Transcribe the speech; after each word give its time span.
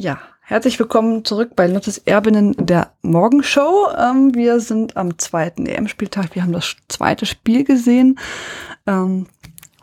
Ja, 0.00 0.18
herzlich 0.40 0.78
willkommen 0.78 1.26
zurück 1.26 1.50
bei 1.54 1.66
Lottes 1.66 1.98
Erbinnen 1.98 2.54
der 2.56 2.94
Morgenshow. 3.02 3.88
Ähm, 3.98 4.34
wir 4.34 4.60
sind 4.60 4.96
am 4.96 5.18
zweiten 5.18 5.66
EM-Spieltag. 5.66 6.34
Wir 6.34 6.42
haben 6.42 6.54
das 6.54 6.74
zweite 6.88 7.26
Spiel 7.26 7.64
gesehen. 7.64 8.18
Ähm, 8.86 9.26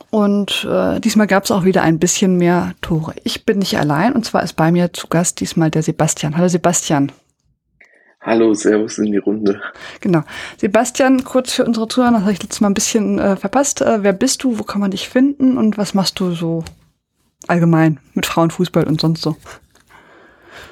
und 0.09 0.67
äh, 0.67 0.99
diesmal 1.01 1.27
gab 1.27 1.43
es 1.43 1.51
auch 1.51 1.65
wieder 1.65 1.83
ein 1.83 1.99
bisschen 1.99 2.35
mehr 2.35 2.73
Tore. 2.81 3.13
Ich 3.25 3.45
bin 3.45 3.59
nicht 3.59 3.77
allein 3.77 4.13
und 4.13 4.25
zwar 4.25 4.41
ist 4.41 4.53
bei 4.53 4.71
mir 4.71 4.91
zu 4.91 5.05
Gast 5.05 5.39
diesmal 5.39 5.69
der 5.69 5.83
Sebastian. 5.83 6.35
Hallo 6.35 6.47
Sebastian. 6.47 7.11
Hallo, 8.21 8.55
Servus 8.55 8.97
in 8.97 9.11
die 9.11 9.19
Runde. 9.19 9.61
Genau. 10.01 10.23
Sebastian, 10.57 11.23
kurz 11.25 11.53
für 11.53 11.63
unsere 11.63 11.87
Zuhörer, 11.87 12.13
das 12.13 12.21
habe 12.21 12.31
ich 12.31 12.41
letztes 12.41 12.61
Mal 12.61 12.71
ein 12.71 12.73
bisschen 12.73 13.19
äh, 13.19 13.35
verpasst. 13.35 13.81
Äh, 13.81 14.01
wer 14.01 14.13
bist 14.13 14.43
du, 14.43 14.57
wo 14.57 14.63
kann 14.63 14.81
man 14.81 14.89
dich 14.89 15.09
finden 15.09 15.59
und 15.59 15.77
was 15.77 15.93
machst 15.93 16.19
du 16.19 16.31
so 16.31 16.63
allgemein 17.45 17.99
mit 18.15 18.25
Frauenfußball 18.25 18.85
und 18.85 18.99
sonst 18.99 19.21
so? 19.21 19.37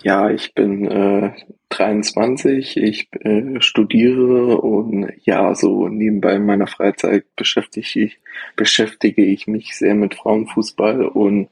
Ja, 0.06 0.30
ich 0.30 0.54
bin 0.54 0.86
äh, 0.86 1.32
23, 1.70 2.78
ich 2.78 3.10
äh, 3.22 3.60
studiere 3.60 4.60
und 4.62 5.12
ja, 5.24 5.56
so 5.56 5.88
nebenbei 5.88 6.36
in 6.36 6.46
meiner 6.46 6.68
Freizeit 6.68 7.26
beschäftige 7.36 8.04
ich, 8.04 8.20
beschäftige 8.56 9.26
ich 9.26 9.48
mich 9.48 9.76
sehr 9.76 9.96
mit 9.96 10.14
Frauenfußball 10.14 11.08
und 11.08 11.50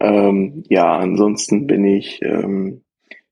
ähm, 0.00 0.64
ja, 0.68 0.98
ansonsten 0.98 1.68
bin 1.68 1.84
ich 1.84 2.20
ähm, 2.22 2.82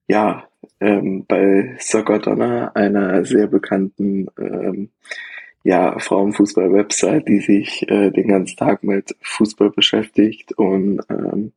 ja 0.07 0.49
ähm, 0.81 1.25
bei 1.27 1.75
Soccer 1.81 2.21
Donner, 2.21 2.77
einer 2.77 3.25
sehr 3.25 3.49
bekannten 3.49 4.29
ähm, 4.39 4.91
ja, 5.65 5.99
Frauenfußball-Website, 5.99 7.27
die 7.27 7.41
sich 7.41 7.91
äh, 7.91 8.13
den 8.13 8.29
ganzen 8.29 8.57
Tag 8.57 8.85
mit 8.85 9.17
Fußball 9.21 9.71
beschäftigt 9.71 10.53
und 10.53 11.01
ähm, 11.11 11.53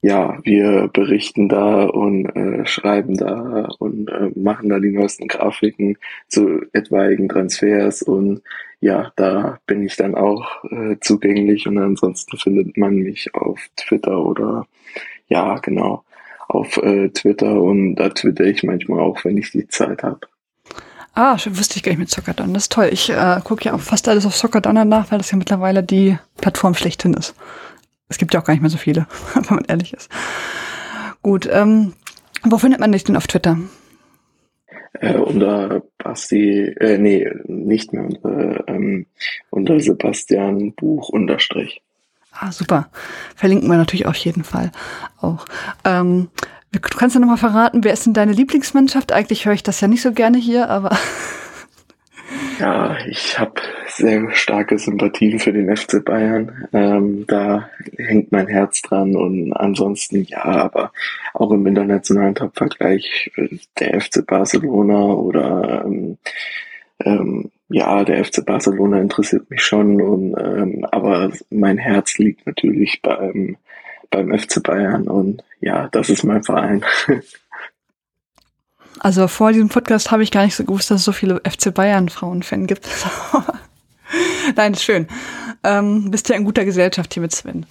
ja, 0.00 0.38
wir 0.44 0.88
berichten 0.92 1.48
da 1.48 1.84
und 1.84 2.26
äh, 2.26 2.66
schreiben 2.66 3.16
da 3.16 3.68
und 3.78 4.08
äh, 4.08 4.30
machen 4.36 4.68
da 4.68 4.78
die 4.78 4.92
neuesten 4.92 5.26
Grafiken 5.26 5.96
zu 6.28 6.62
etwaigen 6.72 7.28
Transfers 7.28 8.02
und 8.02 8.42
ja, 8.80 9.12
da 9.16 9.58
bin 9.66 9.84
ich 9.84 9.96
dann 9.96 10.14
auch 10.14 10.62
äh, 10.70 10.96
zugänglich 11.00 11.66
und 11.66 11.78
ansonsten 11.78 12.36
findet 12.36 12.76
man 12.76 12.94
mich 12.94 13.34
auf 13.34 13.58
Twitter 13.76 14.24
oder 14.24 14.66
ja, 15.26 15.58
genau, 15.58 16.04
auf 16.46 16.76
äh, 16.78 17.08
Twitter 17.08 17.60
und 17.60 17.96
da 17.96 18.10
twitter 18.10 18.44
ich 18.44 18.62
manchmal 18.62 19.00
auch, 19.00 19.24
wenn 19.24 19.36
ich 19.36 19.50
die 19.50 19.66
Zeit 19.66 20.04
habe. 20.04 20.20
Ah, 21.14 21.36
schon 21.36 21.58
wusste 21.58 21.76
ich 21.76 21.82
gar 21.82 21.90
nicht 21.90 21.98
mit 21.98 22.10
Soccerdon. 22.10 22.54
Das 22.54 22.64
ist 22.64 22.72
toll. 22.72 22.90
Ich 22.92 23.10
äh, 23.10 23.40
gucke 23.42 23.64
ja 23.64 23.74
auch 23.74 23.80
fast 23.80 24.06
alles 24.08 24.24
auf 24.24 24.36
Soccerdon 24.36 24.88
nach, 24.88 25.10
weil 25.10 25.18
das 25.18 25.32
ja 25.32 25.36
mittlerweile 25.36 25.82
die 25.82 26.16
Plattform 26.36 26.74
schlechthin 26.74 27.14
ist. 27.14 27.34
Es 28.08 28.18
gibt 28.18 28.34
ja 28.34 28.40
auch 28.40 28.44
gar 28.44 28.54
nicht 28.54 28.62
mehr 28.62 28.70
so 28.70 28.78
viele, 28.78 29.06
wenn 29.34 29.44
man 29.56 29.64
ehrlich 29.66 29.92
ist. 29.94 30.10
Gut, 31.22 31.48
ähm, 31.50 31.94
wo 32.44 32.58
findet 32.58 32.80
man 32.80 32.92
dich 32.92 33.04
denn 33.04 33.16
auf 33.16 33.26
Twitter? 33.26 33.58
Äh, 35.00 35.16
unter 35.16 35.82
Basti, 35.98 36.64
äh, 36.80 36.98
nee, 36.98 37.28
nicht 37.46 37.92
mehr, 37.92 38.04
unter, 38.04 38.66
ähm, 38.68 39.06
unter 39.50 39.80
Sebastian 39.80 40.72
Buch 40.74 41.08
unterstrich. 41.08 41.82
Ah, 42.32 42.52
super. 42.52 42.88
Verlinken 43.36 43.68
wir 43.68 43.76
natürlich 43.76 44.06
auf 44.06 44.16
jeden 44.16 44.44
Fall 44.44 44.70
auch. 45.20 45.44
Ähm, 45.84 46.28
du 46.72 46.80
kannst 46.80 47.14
ja 47.14 47.20
nochmal 47.20 47.36
verraten, 47.36 47.84
wer 47.84 47.92
ist 47.92 48.06
denn 48.06 48.14
deine 48.14 48.32
Lieblingsmannschaft? 48.32 49.12
Eigentlich 49.12 49.46
höre 49.46 49.54
ich 49.54 49.62
das 49.62 49.80
ja 49.80 49.88
nicht 49.88 50.02
so 50.02 50.12
gerne 50.12 50.38
hier, 50.38 50.68
aber 50.68 50.90
Ja, 52.58 52.96
ich 53.06 53.38
habe 53.38 53.60
sehr 53.86 54.30
starke 54.32 54.78
Sympathien 54.78 55.38
für 55.38 55.52
den 55.52 55.76
FC 55.76 56.04
Bayern. 56.04 56.66
Ähm, 56.72 57.24
da 57.28 57.70
hängt 57.96 58.32
mein 58.32 58.48
Herz 58.48 58.82
dran 58.82 59.14
und 59.14 59.52
ansonsten 59.52 60.24
ja, 60.24 60.44
aber 60.44 60.92
auch 61.34 61.52
im 61.52 61.66
internationalen 61.66 62.34
Top-Vergleich 62.34 63.30
äh, 63.36 63.58
der 63.78 64.00
FC 64.00 64.26
Barcelona 64.26 65.04
oder 65.04 65.84
ähm, 65.86 66.18
ähm, 67.04 67.50
ja, 67.68 68.02
der 68.04 68.24
FC 68.24 68.44
Barcelona 68.44 69.00
interessiert 69.00 69.48
mich 69.50 69.62
schon 69.62 70.00
und 70.00 70.34
ähm, 70.38 70.84
aber 70.90 71.30
mein 71.50 71.78
Herz 71.78 72.18
liegt 72.18 72.44
natürlich 72.46 73.00
beim 73.02 73.56
beim 74.10 74.36
FC 74.36 74.62
Bayern 74.62 75.06
und 75.06 75.44
ja, 75.60 75.88
das 75.92 76.08
ist 76.10 76.24
mein 76.24 76.42
Verein. 76.42 76.84
Also 79.00 79.28
vor 79.28 79.52
diesem 79.52 79.68
Podcast 79.68 80.10
habe 80.10 80.22
ich 80.22 80.30
gar 80.30 80.44
nicht 80.44 80.56
so 80.56 80.64
gewusst, 80.64 80.90
dass 80.90 81.00
es 81.00 81.04
so 81.04 81.12
viele 81.12 81.40
FC 81.48 81.72
Bayern 81.72 82.08
Frauenfan 82.08 82.66
gibt. 82.66 82.88
Nein, 84.56 84.72
ist 84.72 84.82
schön. 84.82 85.06
Ähm, 85.62 86.10
bist 86.10 86.28
ja 86.28 86.36
in 86.36 86.44
guter 86.44 86.64
Gesellschaft 86.64 87.14
hier 87.14 87.20
mit 87.20 87.32
Sven. 87.32 87.66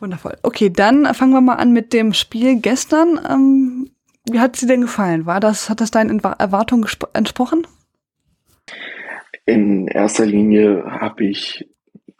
Wundervoll. 0.00 0.36
Okay, 0.42 0.70
dann 0.70 1.12
fangen 1.14 1.32
wir 1.32 1.40
mal 1.40 1.54
an 1.54 1.72
mit 1.72 1.92
dem 1.92 2.12
Spiel 2.12 2.60
gestern. 2.60 3.20
Ähm, 3.28 3.90
wie 4.30 4.40
hat 4.40 4.54
es 4.54 4.60
dir 4.60 4.68
denn 4.68 4.82
gefallen? 4.82 5.26
War 5.26 5.40
das, 5.40 5.68
hat 5.68 5.80
das 5.80 5.90
deinen 5.90 6.20
Erwartungen 6.20 6.86
entsprochen? 7.14 7.66
In 9.46 9.88
erster 9.88 10.26
Linie 10.26 10.84
habe 10.84 11.24
ich, 11.24 11.68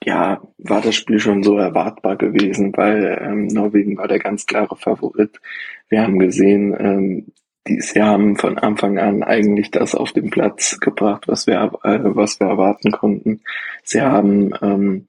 ja, 0.03 0.41
war 0.57 0.81
das 0.81 0.95
Spiel 0.95 1.21
schon 1.21 1.43
so 1.43 1.59
erwartbar 1.59 2.17
gewesen, 2.17 2.73
weil 2.77 3.19
ähm, 3.21 3.47
Norwegen 3.49 3.99
war 3.99 4.09
der 4.09 4.19
ganz 4.19 4.47
klare 4.47 4.77
Favorit. 4.77 5.41
Wir 5.89 6.03
haben 6.03 6.19
gesehen, 6.19 6.75
ähm, 6.79 7.27
die, 7.69 7.81
sie 7.81 8.03
haben 8.03 8.37
von 8.37 8.59
Anfang 8.59 8.99
an 8.99 9.23
eigentlich 9.23 9.71
das 9.71 9.95
auf 9.95 10.13
den 10.13 10.31
Platz 10.31 10.81
gebracht, 10.81 11.29
was 11.29 11.47
wir, 11.47 11.73
äh, 11.85 11.99
was 12.03 12.41
wir 12.41 12.49
erwarten 12.49 12.91
konnten. 12.91 13.43
Sie 13.85 14.01
haben 14.01 14.53
ähm, 14.63 15.07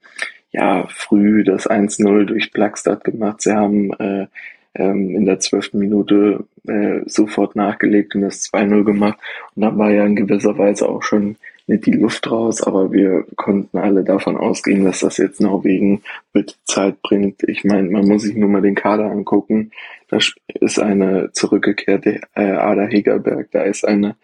ja 0.51 0.85
früh 0.89 1.43
das 1.43 1.69
1-0 1.69 2.25
durch 2.25 2.51
Plagstad 2.51 3.03
gemacht. 3.03 3.41
Sie 3.41 3.53
haben 3.53 3.93
äh, 3.93 4.27
ähm, 4.75 5.15
in 5.15 5.25
der 5.25 5.39
zwölften 5.39 5.79
Minute 5.79 6.45
äh, 6.67 7.01
sofort 7.05 7.55
nachgelegt 7.55 8.15
und 8.15 8.21
das 8.21 8.51
2-0 8.51 8.83
gemacht. 8.83 9.19
Und 9.55 9.63
dann 9.63 9.77
war 9.77 9.91
ja 9.91 10.05
in 10.05 10.15
gewisser 10.15 10.57
Weise 10.57 10.87
auch 10.87 11.03
schon 11.03 11.37
nicht 11.69 11.85
die 11.85 11.91
Luft 11.91 12.29
raus, 12.29 12.63
aber 12.63 12.91
wir 12.91 13.25
konnten 13.35 13.77
alle 13.77 14.03
davon 14.03 14.37
ausgehen, 14.37 14.85
dass 14.85 14.99
das 14.99 15.17
jetzt 15.17 15.39
Norwegen 15.39 16.01
mit 16.33 16.57
Zeit 16.65 17.01
bringt. 17.03 17.43
Ich 17.43 17.63
meine, 17.63 17.89
man 17.89 18.07
muss 18.07 18.23
sich 18.23 18.35
nur 18.35 18.49
mal 18.49 18.61
den 18.61 18.75
Kader 18.75 19.05
angucken. 19.05 19.71
Da 20.09 20.17
ist 20.59 20.79
eine 20.79 21.31
zurückgekehrte 21.31 22.21
äh, 22.33 22.41
Ada 22.41 22.87
Hegerberg, 22.87 23.51
da 23.51 23.61
ist 23.61 23.87
eine 23.87 24.15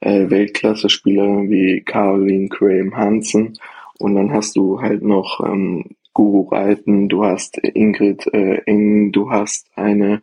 äh, 0.00 0.30
Weltklasse-Spielerin 0.30 1.50
wie 1.50 1.80
Caroline 1.80 2.48
Graham 2.48 2.96
Hansen 2.96 3.58
und 3.98 4.14
dann 4.14 4.32
hast 4.32 4.56
du 4.56 4.80
halt 4.80 5.02
noch 5.02 5.40
ähm, 5.44 5.96
Guru 6.14 6.48
Reiten, 6.48 7.08
du 7.08 7.24
hast 7.24 7.58
Ingrid 7.58 8.26
äh, 8.32 8.62
Eng, 8.64 9.12
du 9.12 9.30
hast 9.30 9.66
eine 9.76 10.22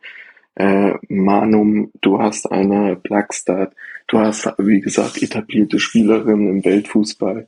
äh, 0.56 0.94
Manum, 1.08 1.92
du 2.02 2.20
hast 2.20 2.52
eine 2.52 2.96
Plagstad, 2.96 3.76
du 4.08 4.20
hast, 4.20 4.52
wie 4.58 4.82
gesagt, 4.82 5.22
etablierte 5.22 5.80
Spielerinnen 5.80 6.50
im 6.50 6.66
Weltfußball, 6.66 7.48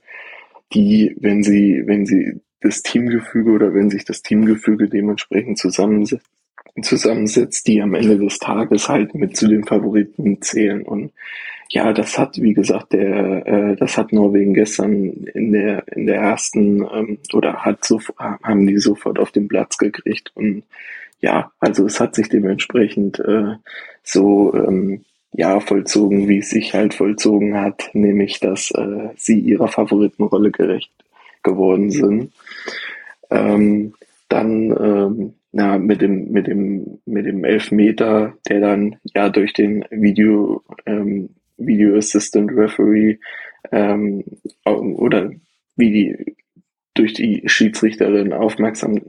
die, 0.74 1.16
wenn 1.20 1.44
sie, 1.44 1.84
wenn 1.86 2.06
sie 2.06 2.42
das 2.62 2.84
Teamgefüge 2.84 3.52
oder 3.52 3.74
wenn 3.74 3.90
sich 3.90 4.06
das 4.06 4.22
Teamgefüge 4.22 4.88
dementsprechend 4.88 5.58
zusammensetzt, 5.58 6.30
zusammensetzt, 6.82 7.68
die 7.68 7.82
am 7.82 7.94
Ende 7.94 8.18
des 8.18 8.40
Tages 8.40 8.90
halt 8.90 9.14
mit 9.14 9.38
zu 9.38 9.48
den 9.48 9.64
Favoriten 9.64 10.42
zählen. 10.42 10.84
Und 10.84 11.12
ja, 11.70 11.94
das 11.94 12.18
hat, 12.18 12.42
wie 12.42 12.54
gesagt, 12.54 12.94
der, 12.94 13.48
äh, 13.48 13.76
das 13.76 13.98
hat 13.98 14.14
Norwegen 14.14 14.54
gestern 14.54 15.26
in 15.34 15.52
der 15.52 15.88
in 15.96 16.08
der 16.08 16.18
ersten 16.18 16.82
ähm, 16.84 17.18
oder 17.34 17.66
hat 17.66 17.84
so 17.84 18.00
haben 18.18 18.68
die 18.68 18.78
sofort 18.78 19.20
auf 19.20 19.32
den 19.32 19.48
Platz 19.48 19.78
gekriegt 19.78 20.32
und 20.36 20.64
ja, 21.20 21.52
also 21.60 21.86
es 21.86 22.00
hat 22.00 22.16
sich 22.16 22.30
dementsprechend 22.30 23.20
äh, 23.20 23.56
so 24.04 24.54
ähm, 24.54 25.06
ja 25.32 25.60
vollzogen, 25.60 26.28
wie 26.28 26.40
es 26.40 26.50
sich 26.50 26.74
halt 26.74 26.94
vollzogen 26.94 27.56
hat, 27.56 27.90
nämlich 27.94 28.40
dass 28.40 28.72
äh, 28.72 29.10
sie 29.16 29.40
ihrer 29.40 29.68
Favoritenrolle 29.68 30.52
gerecht 30.52 30.92
geworden 31.42 31.92
sind. 31.92 32.34
Ähm, 33.30 33.94
dann 34.30 34.72
ähm, 34.80 35.34
na, 35.54 35.78
mit 35.78 36.02
dem, 36.02 36.32
mit 36.32 36.48
dem, 36.48 37.00
mit 37.06 37.28
dem 37.28 37.46
Elfmeter, 37.46 38.34
der 38.50 38.60
dann 38.60 38.96
ja 39.14 39.30
durch 39.30 39.54
den 39.54 39.86
Video, 39.92 40.64
ähm, 40.88 41.30
Video 41.58 41.96
Assistant 41.96 42.52
Referee 42.52 43.20
ähm, 43.72 44.24
oder 44.66 45.32
wie 45.76 45.92
die 45.92 46.36
durch 46.96 47.14
die 47.14 47.44
Schiedsrichterin 47.46 48.34
aufmerksam 48.34 49.00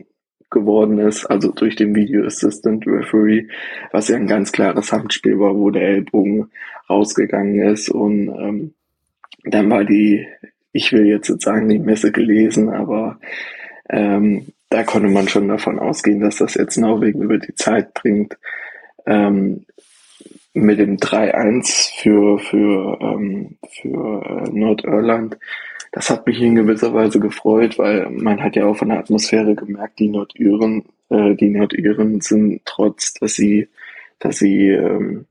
geworden 0.50 0.98
ist, 0.98 1.24
also 1.24 1.50
durch 1.50 1.76
den 1.76 1.94
Video 1.94 2.24
Assistant 2.26 2.86
Referee, 2.86 3.48
was 3.90 4.08
ja 4.08 4.16
ein 4.16 4.26
ganz 4.26 4.52
klares 4.52 4.92
Handspiel 4.92 5.38
war, 5.40 5.54
wo 5.56 5.70
der 5.70 5.88
Ellbogen 5.88 6.50
rausgegangen 6.90 7.58
ist 7.72 7.88
und 7.88 8.28
ähm, 8.28 8.74
dann 9.44 9.70
war 9.70 9.84
die, 9.84 10.26
ich 10.72 10.92
will 10.92 11.06
jetzt 11.06 11.26
sozusagen 11.26 11.70
die 11.70 11.78
Messe 11.78 12.12
gelesen, 12.12 12.68
aber 12.68 13.18
ähm, 13.88 14.46
da 14.74 14.82
konnte 14.82 15.08
man 15.08 15.28
schon 15.28 15.46
davon 15.46 15.78
ausgehen, 15.78 16.18
dass 16.18 16.36
das 16.36 16.54
jetzt 16.54 16.76
Norwegen 16.76 17.22
über 17.22 17.38
die 17.38 17.54
Zeit 17.54 17.94
bringt. 17.94 18.36
Ähm, 19.06 19.66
mit 20.52 20.80
dem 20.80 20.96
3-1 20.96 21.92
für, 21.96 22.38
für, 22.40 22.98
ähm, 23.00 23.56
für 23.68 24.22
äh, 24.24 24.50
Nordirland. 24.50 25.38
Das 25.92 26.10
hat 26.10 26.26
mich 26.26 26.40
in 26.40 26.56
gewisser 26.56 26.92
Weise 26.92 27.20
gefreut, 27.20 27.78
weil 27.78 28.10
man 28.10 28.42
hat 28.42 28.56
ja 28.56 28.66
auch 28.66 28.76
von 28.76 28.88
der 28.88 28.98
Atmosphäre 28.98 29.54
gemerkt, 29.54 30.00
die 30.00 30.08
Nordiren, 30.08 30.84
äh, 31.08 31.34
die 31.34 31.50
Nordiren 31.50 32.20
sind 32.20 32.62
trotz, 32.64 33.14
dass 33.14 33.34
sie 33.34 33.68
dass 34.18 34.38
sie 34.38 34.70
ähm, 34.70 35.26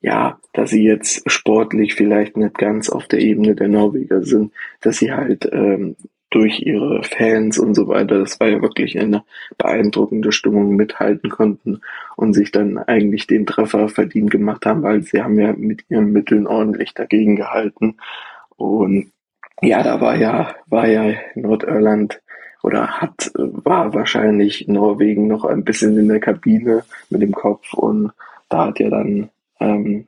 ja, 0.00 0.38
dass 0.52 0.70
sie 0.70 0.84
jetzt 0.84 1.28
sportlich 1.30 1.94
vielleicht 1.94 2.36
nicht 2.36 2.58
ganz 2.58 2.90
auf 2.90 3.08
der 3.08 3.20
Ebene 3.20 3.54
der 3.54 3.68
Norweger 3.68 4.22
sind, 4.22 4.52
dass 4.82 4.98
sie 4.98 5.12
halt 5.12 5.48
ähm, 5.50 5.96
durch 6.34 6.60
ihre 6.60 7.02
Fans 7.04 7.58
und 7.58 7.74
so 7.74 7.86
weiter, 7.86 8.18
das 8.18 8.40
war 8.40 8.48
ja 8.48 8.60
wirklich 8.60 8.98
eine 8.98 9.22
beeindruckende 9.56 10.32
Stimmung, 10.32 10.74
mithalten 10.74 11.30
konnten 11.30 11.80
und 12.16 12.34
sich 12.34 12.50
dann 12.50 12.76
eigentlich 12.78 13.28
den 13.28 13.46
Treffer 13.46 13.88
verdient 13.88 14.32
gemacht 14.32 14.66
haben, 14.66 14.82
weil 14.82 15.02
sie 15.02 15.22
haben 15.22 15.38
ja 15.38 15.52
mit 15.52 15.84
ihren 15.88 16.12
Mitteln 16.12 16.48
ordentlich 16.48 16.92
dagegen 16.92 17.36
gehalten. 17.36 17.98
Und 18.56 19.12
ja, 19.62 19.82
da 19.84 20.00
war 20.00 20.16
ja, 20.16 20.54
war 20.66 20.88
ja 20.88 21.14
Nordirland 21.36 22.20
oder 22.64 23.00
hat, 23.00 23.30
war 23.34 23.94
wahrscheinlich 23.94 24.66
Norwegen 24.66 25.28
noch 25.28 25.44
ein 25.44 25.62
bisschen 25.62 25.96
in 25.96 26.08
der 26.08 26.20
Kabine 26.20 26.82
mit 27.10 27.22
dem 27.22 27.32
Kopf 27.32 27.74
und 27.74 28.10
da 28.48 28.66
hat 28.66 28.80
ja 28.80 28.90
dann 28.90 29.30
ähm, 29.60 30.06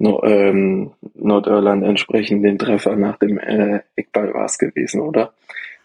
ähm, 0.00 0.92
Nordirland 1.14 1.84
entsprechend 1.84 2.44
den 2.44 2.58
Treffer 2.58 2.96
nach 2.96 3.18
dem 3.18 3.38
äh, 3.38 3.80
Eckball 3.96 4.32
war 4.34 4.46
es 4.46 4.58
gewesen, 4.58 5.00
oder? 5.00 5.32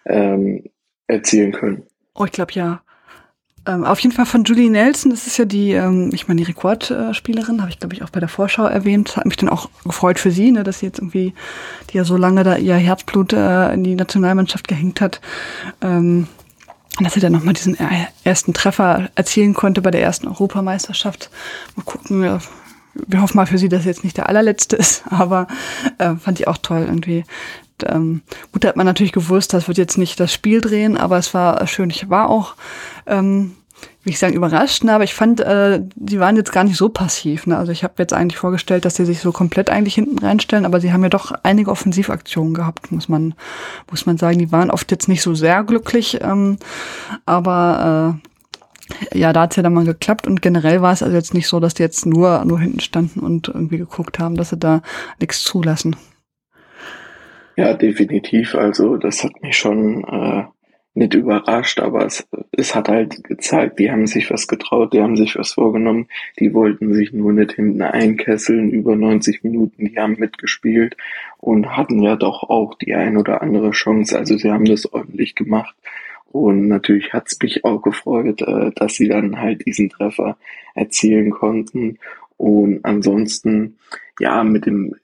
Ähm, 0.05 0.63
erzielen 1.07 1.51
können. 1.51 1.83
Oh, 2.15 2.25
ich 2.25 2.31
glaube 2.31 2.53
ja. 2.53 2.81
Ähm, 3.67 3.83
auf 3.83 3.99
jeden 3.99 4.13
Fall 4.13 4.27
von 4.27 4.43
Julie 4.43 4.69
Nelson, 4.69 5.09
das 5.09 5.25
ist 5.25 5.37
ja 5.37 5.45
die, 5.45 5.71
ähm, 5.71 6.11
ich 6.13 6.27
meine, 6.27 6.37
die 6.37 6.45
Rekordspielerin, 6.45 7.61
habe 7.61 7.71
ich 7.71 7.79
glaube 7.79 7.95
ich 7.95 8.03
auch 8.03 8.11
bei 8.11 8.19
der 8.19 8.29
Vorschau 8.29 8.65
erwähnt, 8.65 9.17
hat 9.17 9.25
mich 9.25 9.37
dann 9.37 9.49
auch 9.49 9.69
gefreut 9.83 10.19
für 10.19 10.29
sie, 10.29 10.51
ne, 10.51 10.63
dass 10.63 10.79
sie 10.79 10.85
jetzt 10.85 10.99
irgendwie, 10.99 11.33
die 11.89 11.97
ja 11.97 12.03
so 12.03 12.15
lange 12.15 12.43
da 12.43 12.57
ihr 12.57 12.75
Herzblut 12.75 13.33
äh, 13.33 13.73
in 13.73 13.83
die 13.83 13.95
Nationalmannschaft 13.95 14.67
gehängt 14.67 15.01
hat, 15.01 15.19
ähm, 15.81 16.27
dass 16.99 17.15
sie 17.15 17.19
dann 17.19 17.33
nochmal 17.33 17.55
diesen 17.55 17.75
ersten 18.23 18.53
Treffer 18.53 19.09
erzielen 19.15 19.55
konnte 19.55 19.81
bei 19.81 19.91
der 19.91 20.01
ersten 20.01 20.27
Europameisterschaft. 20.27 21.29
Mal 21.75 21.83
gucken, 21.83 22.39
wir 23.07 23.21
hoffen 23.21 23.37
mal 23.37 23.45
für 23.45 23.57
sie, 23.57 23.69
dass 23.69 23.85
jetzt 23.85 24.03
nicht 24.03 24.17
der 24.17 24.29
allerletzte 24.29 24.75
ist, 24.75 25.03
aber 25.09 25.47
äh, 25.97 26.15
fand 26.15 26.39
ich 26.39 26.47
auch 26.47 26.57
toll 26.57 26.83
irgendwie. 26.87 27.23
Ähm, 27.83 28.21
gut, 28.51 28.63
da 28.63 28.69
hat 28.69 28.77
man 28.77 28.85
natürlich 28.85 29.11
gewusst, 29.11 29.53
das 29.53 29.67
wird 29.67 29.77
jetzt 29.77 29.97
nicht 29.97 30.19
das 30.19 30.33
Spiel 30.33 30.61
drehen, 30.61 30.97
aber 30.97 31.17
es 31.17 31.33
war 31.33 31.65
schön. 31.67 31.89
Ich 31.89 32.09
war 32.09 32.29
auch, 32.29 32.55
ähm, 33.05 33.55
wie 34.03 34.11
ich 34.11 34.19
sagen, 34.19 34.33
überrascht, 34.33 34.85
ne? 34.85 34.93
aber 34.93 35.03
ich 35.03 35.13
fand, 35.13 35.41
äh, 35.41 35.81
die 35.95 36.19
waren 36.19 36.37
jetzt 36.37 36.53
gar 36.53 36.63
nicht 36.63 36.77
so 36.77 36.87
passiv. 36.87 37.47
Ne? 37.47 37.57
Also 37.57 37.73
ich 37.73 37.83
habe 37.83 37.95
jetzt 37.97 38.13
eigentlich 38.13 38.37
vorgestellt, 38.37 38.85
dass 38.85 38.95
sie 38.95 39.05
sich 39.05 39.19
so 39.19 39.33
komplett 39.33 39.69
eigentlich 39.69 39.95
hinten 39.95 40.19
reinstellen, 40.19 40.65
aber 40.65 40.79
sie 40.79 40.93
haben 40.93 41.03
ja 41.03 41.09
doch 41.09 41.33
einige 41.43 41.69
Offensivaktionen 41.69 42.53
gehabt, 42.53 42.93
muss 42.93 43.09
man, 43.09 43.33
muss 43.89 44.05
man 44.05 44.17
sagen. 44.17 44.39
Die 44.39 44.53
waren 44.53 44.71
oft 44.71 44.89
jetzt 44.91 45.09
nicht 45.09 45.21
so 45.21 45.35
sehr 45.35 45.63
glücklich, 45.65 46.19
ähm, 46.21 46.57
aber 47.25 48.15
äh, 48.23 48.27
ja, 49.13 49.33
da 49.33 49.41
hat's 49.41 49.55
ja 49.55 49.63
dann 49.63 49.73
mal 49.73 49.85
geklappt 49.85 50.27
und 50.27 50.41
generell 50.41 50.81
war 50.81 50.93
es 50.93 51.03
also 51.03 51.15
jetzt 51.15 51.33
nicht 51.33 51.47
so, 51.47 51.59
dass 51.59 51.73
die 51.73 51.83
jetzt 51.83 52.05
nur, 52.05 52.43
nur 52.45 52.59
hinten 52.59 52.79
standen 52.79 53.19
und 53.19 53.47
irgendwie 53.47 53.77
geguckt 53.77 54.19
haben, 54.19 54.35
dass 54.35 54.49
sie 54.49 54.57
da 54.57 54.81
nichts 55.19 55.43
zulassen. 55.43 55.95
Ja, 57.55 57.73
definitiv. 57.73 58.55
Also 58.55 58.97
das 58.97 59.23
hat 59.23 59.41
mich 59.41 59.57
schon 59.57 60.03
äh, 60.03 60.43
nicht 60.93 61.13
überrascht, 61.13 61.79
aber 61.79 62.05
es, 62.05 62.27
es 62.51 62.75
hat 62.75 62.89
halt 62.89 63.23
gezeigt, 63.23 63.79
die 63.79 63.91
haben 63.91 64.07
sich 64.07 64.29
was 64.29 64.47
getraut, 64.47 64.93
die 64.93 65.01
haben 65.01 65.17
sich 65.17 65.37
was 65.37 65.53
vorgenommen, 65.53 66.07
die 66.39 66.53
wollten 66.53 66.93
sich 66.93 67.11
nur 67.11 67.33
nicht 67.33 67.53
hinten 67.53 67.81
einkesseln, 67.81 68.71
über 68.71 68.95
90 68.95 69.43
Minuten, 69.43 69.85
die 69.85 69.97
haben 69.97 70.15
mitgespielt 70.17 70.95
und 71.37 71.75
hatten 71.77 72.01
ja 72.01 72.15
doch 72.15 72.43
auch 72.43 72.75
die 72.75 72.93
ein 72.93 73.17
oder 73.17 73.41
andere 73.41 73.71
Chance. 73.71 74.17
Also 74.17 74.37
sie 74.37 74.51
haben 74.51 74.65
das 74.65 74.91
ordentlich 74.91 75.35
gemacht 75.35 75.75
und 76.35 76.67
natürlich 76.67 77.13
hat 77.13 77.27
es 77.27 77.39
mich 77.41 77.63
auch 77.63 77.81
gefreut, 77.81 78.41
äh, 78.41 78.71
dass 78.75 78.95
sie 78.95 79.07
dann 79.07 79.39
halt 79.39 79.65
diesen 79.65 79.89
Treffer 79.89 80.37
erzielen 80.73 81.31
konnten. 81.31 81.97
Und 82.35 82.83
ansonsten, 82.83 83.77
ja, 84.19 84.43
mit 84.43 84.65
dem, 84.65 84.95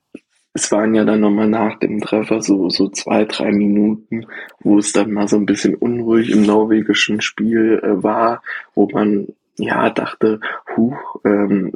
es 0.54 0.74
waren 0.74 0.94
ja 0.94 1.06
dann 1.06 1.22
nochmal 1.22 1.48
nach 1.48 1.80
dem 1.80 2.02
Treffer 2.02 2.42
so, 2.42 2.70
so 2.70 2.90
zwei, 2.90 3.24
drei 3.24 3.54
Minuten, 3.54 4.26
wo 4.60 4.78
es 4.78 4.92
dann 4.92 5.14
mal 5.14 5.30
so 5.30 5.38
ein 5.38 5.46
bisschen 5.46 5.76
unruhig 5.76 6.32
im 6.32 6.46
norwegischen 6.46 7.22
Spiel 7.22 7.80
äh, 7.82 8.04
war, 8.04 8.44
wo 8.76 8.90
man 8.90 9.28
ja 9.58 9.90
dachte, 9.90 10.42
huch, 10.76 11.22
ähm, 11.24 11.72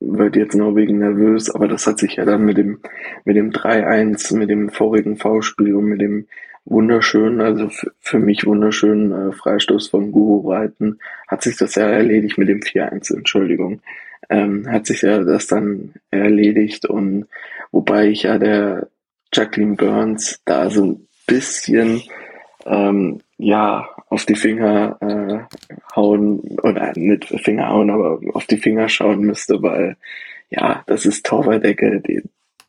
wird 0.00 0.34
jetzt 0.34 0.56
Norwegen 0.56 0.98
nervös, 0.98 1.50
aber 1.50 1.68
das 1.68 1.86
hat 1.86 2.00
sich 2.00 2.16
ja 2.16 2.24
dann 2.24 2.44
mit 2.44 2.56
dem, 2.56 2.80
mit 3.24 3.36
dem 3.36 3.50
3-1, 3.52 4.36
mit 4.36 4.50
dem 4.50 4.70
vorigen 4.70 5.16
V-Spiel 5.16 5.76
und 5.76 5.84
mit 5.84 6.00
dem 6.00 6.26
wunderschön, 6.88 7.42
also 7.42 7.68
für 8.00 8.18
mich 8.18 8.46
wunderschönen 8.46 9.12
äh, 9.12 9.32
Freistoß 9.32 9.88
von 9.88 10.10
Guru 10.10 10.50
Reiten 10.50 10.98
hat 11.26 11.42
sich 11.42 11.58
das 11.58 11.74
ja 11.74 11.86
erledigt 11.86 12.38
mit 12.38 12.48
dem 12.48 12.60
4-1, 12.60 13.14
Entschuldigung. 13.14 13.82
Ähm, 14.30 14.66
hat 14.70 14.86
sich 14.86 15.02
ja 15.02 15.18
das 15.22 15.48
dann 15.48 15.92
erledigt 16.10 16.86
und 16.86 17.26
wobei 17.72 18.06
ich 18.06 18.22
ja 18.22 18.38
der 18.38 18.88
Jacqueline 19.34 19.76
Burns 19.76 20.40
da 20.46 20.70
so 20.70 20.82
ein 20.82 21.06
bisschen 21.26 22.00
ähm, 22.64 23.20
ja 23.36 23.86
auf 24.08 24.24
die 24.24 24.34
Finger 24.34 24.96
äh, 25.02 25.56
hauen 25.94 26.40
oder 26.62 26.94
nicht 26.96 27.26
Finger 27.26 27.68
hauen, 27.68 27.90
aber 27.90 28.18
auf 28.32 28.46
die 28.46 28.56
Finger 28.56 28.88
schauen 28.88 29.20
müsste, 29.20 29.62
weil 29.62 29.98
ja, 30.48 30.84
das 30.86 31.04
ist 31.04 31.26
Torwardecke, 31.26 32.00
die, 32.00 32.22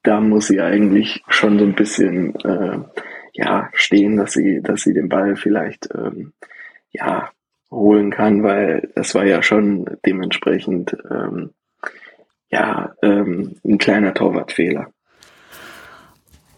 da 0.04 0.20
muss 0.20 0.48
sie 0.48 0.60
eigentlich 0.60 1.24
schon 1.30 1.58
so 1.58 1.64
ein 1.64 1.74
bisschen 1.74 2.36
äh, 2.44 2.80
ja, 3.34 3.70
stehen, 3.74 4.18
dass 4.18 4.34
sie, 4.34 4.62
dass 4.62 4.82
sie 4.82 4.94
den 4.94 5.10
Ball 5.10 5.36
vielleicht 5.36 5.90
ähm, 5.94 6.34
ja, 6.92 7.30
holen 7.72 8.12
kann, 8.12 8.44
weil 8.44 8.90
das 8.96 9.14
war 9.16 9.26
ja 9.26 9.44
schon 9.44 9.86
dementsprechend 10.06 10.96
ähm, 11.10 11.52
ja, 12.50 12.94
ähm, 13.04 13.56
ein 13.64 13.78
kleiner 13.78 14.14
Torwartfehler. 14.14 14.88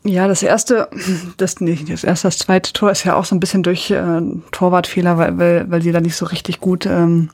Ja, 0.03 0.27
das 0.27 0.41
erste, 0.41 0.89
das 1.37 1.59
nicht, 1.61 1.91
das 1.91 2.03
erste, 2.03 2.27
das 2.27 2.39
zweite 2.39 2.73
Tor 2.73 2.91
ist 2.91 3.03
ja 3.03 3.15
auch 3.15 3.25
so 3.25 3.35
ein 3.35 3.39
bisschen 3.39 3.61
durch 3.61 3.91
äh, 3.91 4.21
Torwartfehler, 4.51 5.17
weil, 5.17 5.37
weil, 5.37 5.69
weil 5.69 5.81
sie 5.81 5.91
da 5.91 6.01
nicht 6.01 6.15
so 6.15 6.25
richtig 6.25 6.59
gut 6.59 6.85
ähm, 6.85 7.29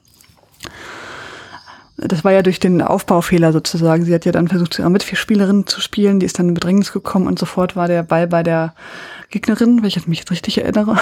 das 1.97 2.23
war 2.23 2.31
ja 2.31 2.43
durch 2.43 2.59
den 2.59 2.81
Aufbaufehler 2.81 3.51
sozusagen. 3.51 4.05
Sie 4.05 4.13
hat 4.13 4.25
ja 4.25 4.31
dann 4.31 4.47
versucht, 4.47 4.77
mit 4.79 5.03
vier 5.03 5.17
Spielerinnen 5.17 5.65
zu 5.65 5.81
spielen. 5.81 6.19
Die 6.19 6.25
ist 6.25 6.37
dann 6.37 6.49
in 6.49 6.53
Bedrängnis 6.53 6.93
gekommen 6.93 7.27
und 7.27 7.39
sofort 7.39 7.75
war 7.75 7.87
der 7.87 8.03
Ball 8.03 8.27
bei 8.27 8.43
der 8.43 8.73
Gegnerin, 9.29 9.81
wenn 9.81 9.87
ich 9.87 10.07
mich 10.07 10.19
jetzt 10.19 10.31
richtig 10.31 10.59
erinnere. 10.59 10.97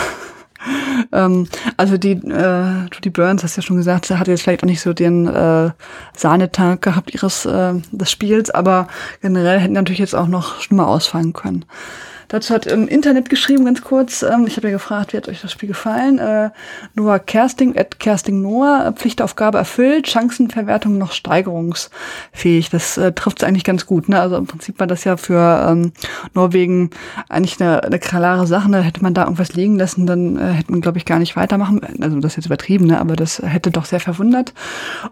ähm, 1.12 1.48
also 1.76 1.98
die 1.98 2.12
äh, 2.12 2.86
Judy 2.94 3.10
Burns, 3.10 3.44
hast 3.44 3.58
ja 3.58 3.62
schon 3.62 3.76
gesagt, 3.76 4.06
sie 4.06 4.18
hat 4.18 4.30
jetzt 4.30 4.44
vielleicht 4.44 4.64
auch 4.64 4.68
nicht 4.68 4.82
so 4.82 4.94
den 4.94 5.28
äh, 5.28 5.72
Sahnetag 6.16 6.82
gehabt 6.82 7.14
ihres 7.14 7.46
äh, 7.46 7.74
des 7.92 8.10
Spiels, 8.10 8.50
aber 8.50 8.88
generell 9.22 9.60
hätten 9.60 9.74
natürlich 9.74 10.00
jetzt 10.00 10.16
auch 10.16 10.28
noch 10.28 10.62
schlimmer 10.62 10.88
ausfallen 10.88 11.34
können. 11.34 11.66
Dazu 12.28 12.54
hat 12.54 12.66
im 12.66 12.88
Internet 12.88 13.30
geschrieben, 13.30 13.66
ganz 13.66 13.82
kurz, 13.82 14.24
ähm, 14.24 14.46
ich 14.48 14.58
habe 14.58 14.68
ja 14.68 14.74
gefragt, 14.74 15.14
wie 15.14 15.18
hat 15.18 15.28
euch 15.28 15.42
das 15.42 15.52
Spiel 15.52 15.68
gefallen? 15.68 16.20
Äh, 16.20 16.50
Noah 16.96 17.20
Kersting, 17.20 17.78
at 17.78 18.00
Kersting 18.00 18.42
Noah, 18.42 18.94
Pflichtaufgabe 18.94 19.58
erfüllt, 19.58 20.08
Chancenverwertung 20.08 20.98
noch 20.98 21.12
steigerungsfähig. 21.12 22.70
Das 22.70 22.98
äh, 22.98 23.12
trifft 23.12 23.42
es 23.42 23.48
eigentlich 23.48 23.64
ganz 23.64 23.86
gut. 23.86 24.10
Ne? 24.10 24.20
Also 24.20 24.38
im 24.38 24.48
Prinzip 24.48 24.80
war 24.80 24.88
das 24.88 25.04
ja 25.04 25.18
für 25.18 25.68
ähm, 25.70 25.92
Norwegen 26.34 26.90
eigentlich 27.30 27.62
eine, 27.62 27.84
eine 27.84 28.00
klare 28.00 28.48
Sache. 28.48 28.70
Ne? 28.70 28.82
Hätte 28.82 29.04
man 29.04 29.14
da 29.14 29.24
irgendwas 29.24 29.54
liegen 29.54 29.78
lassen, 29.78 30.08
dann 30.08 30.38
äh, 30.38 30.54
hätte 30.54 30.72
man, 30.72 30.82
glaube 30.82 30.98
ich, 30.98 31.06
gar 31.06 31.20
nicht 31.20 31.36
weitermachen. 31.36 31.82
Also 32.02 32.20
das 32.20 32.34
ist 32.34 32.38
jetzt 32.38 32.46
übertrieben, 32.48 32.88
ne? 32.88 33.00
aber 33.00 33.16
das 33.16 33.42
hätte 33.44 33.72
doch 33.72 33.86
sehr 33.86 34.00
verwundert. 34.00 34.54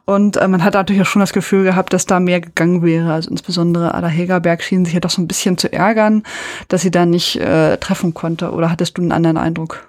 Und 0.06 0.38
äh, 0.38 0.48
man 0.48 0.64
hat 0.64 0.74
natürlich 0.74 1.02
auch 1.02 1.08
schon 1.08 1.20
das 1.20 1.34
Gefühl 1.34 1.64
gehabt, 1.64 1.94
dass 1.94 2.06
da 2.06 2.20
mehr 2.20 2.42
gegangen 2.42 2.82
wäre. 2.82 3.14
Also 3.14 3.30
insbesondere 3.30 3.94
Ada 3.94 4.08
Hegerberg 4.08 4.64
schien 4.64 4.86
sich 4.86 4.94
ja 4.94 5.00
doch 5.00 5.10
so 5.10 5.22
ein 5.22 5.28
bisschen 5.28 5.58
zu 5.58 5.72
ärgern, 5.72 6.24
dass 6.68 6.82
sie 6.82 6.92
da 6.92 7.06
nicht 7.14 7.38
äh, 7.38 7.78
treffen 7.78 8.14
konnte? 8.14 8.52
Oder 8.52 8.70
hattest 8.70 8.98
du 8.98 9.02
einen 9.02 9.14
anderen 9.14 9.38
Eindruck? 9.38 9.88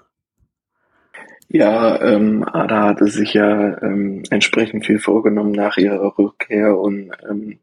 Ja, 1.48 2.00
ähm, 2.02 2.44
Ada 2.44 2.88
hatte 2.88 3.06
sich 3.08 3.34
ja 3.34 3.80
ähm, 3.82 4.22
entsprechend 4.30 4.86
viel 4.86 4.98
vorgenommen 4.98 5.52
nach 5.52 5.76
ihrer 5.76 6.18
Rückkehr 6.18 6.76
und 6.76 7.10
ähm, 7.28 7.58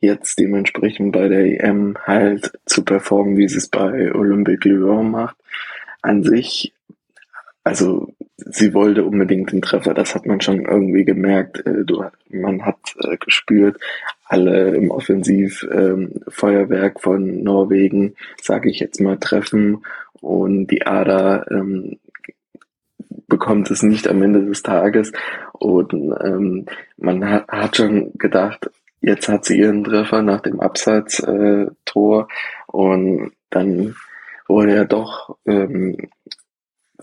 jetzt 0.00 0.38
dementsprechend 0.38 1.12
bei 1.12 1.28
der 1.28 1.44
EM 1.44 1.96
halt 2.04 2.52
zu 2.66 2.84
performen, 2.84 3.36
wie 3.36 3.48
sie 3.48 3.58
es 3.58 3.68
bei 3.68 4.14
Olympique 4.14 4.68
Lyon 4.68 5.10
macht. 5.10 5.36
An 6.02 6.22
sich, 6.22 6.72
also 7.66 8.08
sie 8.36 8.72
wollte 8.74 9.04
unbedingt 9.04 9.50
den 9.50 9.60
Treffer, 9.60 9.92
das 9.92 10.14
hat 10.14 10.24
man 10.24 10.40
schon 10.40 10.66
irgendwie 10.66 11.04
gemerkt. 11.04 11.66
Äh, 11.66 11.84
du, 11.84 12.04
man 12.30 12.64
hat 12.64 12.94
äh, 13.00 13.16
gespürt, 13.16 13.76
alle 14.24 14.76
im 14.76 14.92
Offensivfeuerwerk 14.92 16.94
ähm, 16.94 17.00
von 17.00 17.42
Norwegen, 17.42 18.14
sage 18.40 18.70
ich 18.70 18.78
jetzt 18.78 19.00
mal, 19.00 19.18
treffen. 19.18 19.84
Und 20.20 20.68
die 20.68 20.86
Ada 20.86 21.44
ähm, 21.50 21.98
bekommt 23.26 23.68
es 23.72 23.82
nicht 23.82 24.06
am 24.06 24.22
Ende 24.22 24.46
des 24.46 24.62
Tages. 24.62 25.10
Und 25.52 25.92
ähm, 25.92 26.66
man 26.98 27.28
hat, 27.28 27.48
hat 27.48 27.78
schon 27.78 28.12
gedacht, 28.16 28.70
jetzt 29.00 29.28
hat 29.28 29.44
sie 29.44 29.58
ihren 29.58 29.82
Treffer 29.82 30.22
nach 30.22 30.40
dem 30.40 30.60
Abseits-Tor 30.60 32.20
äh, 32.20 32.26
und 32.68 33.32
dann 33.50 33.96
wurde 34.46 34.72
er 34.72 34.84
doch 34.84 35.36
ähm, 35.46 35.96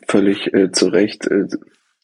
völlig 0.08 0.54
äh, 0.54 0.72
zu 0.72 0.88
Recht 0.88 1.28
äh, 1.28 1.48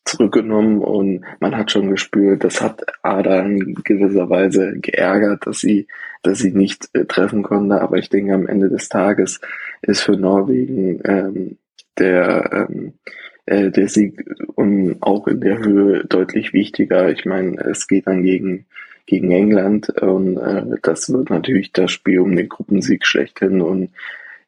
zurückgenommen 0.10 0.82
und 0.82 1.24
man 1.40 1.56
hat 1.56 1.72
schon 1.72 1.90
gespürt, 1.92 2.44
das 2.44 2.62
hat 2.62 2.82
Ada 3.04 3.42
in 3.42 3.76
gewisser 3.84 4.30
Weise 4.30 4.74
geärgert, 4.80 5.46
dass 5.46 5.60
sie, 5.60 5.88
dass 6.24 6.40
sie 6.40 6.52
nicht 6.52 6.90
äh, 6.94 7.06
treffen 7.06 7.44
konnte. 7.44 7.80
Aber 7.82 7.98
ich 7.98 8.10
denke, 8.10 8.34
am 8.34 8.48
Ende 8.48 8.70
des 8.70 8.90
Tages 8.90 9.40
ist 9.82 10.02
für 10.02 10.18
Norwegen 10.18 11.00
ähm, 11.06 11.58
der, 11.98 12.68
ähm, 12.70 12.94
äh, 13.46 13.70
der 13.70 13.88
Sieg 13.88 14.26
und 14.56 14.98
auch 15.02 15.28
in 15.28 15.42
der 15.42 15.60
Höhe 15.60 16.06
deutlich 16.06 16.54
wichtiger. 16.54 17.10
Ich 17.10 17.26
meine, 17.26 17.60
es 17.62 17.88
geht 17.88 18.08
dann 18.08 18.24
gegen, 18.24 18.66
gegen 19.06 19.32
England 19.32 19.90
und 20.02 20.38
äh, 20.38 20.64
das 20.82 21.12
wird 21.12 21.30
natürlich 21.30 21.72
das 21.72 21.92
Spiel 21.92 22.20
um 22.20 22.36
den 22.36 22.50
Gruppensieg 22.50 23.06
schlechthin 23.06 23.62
und 23.62 23.92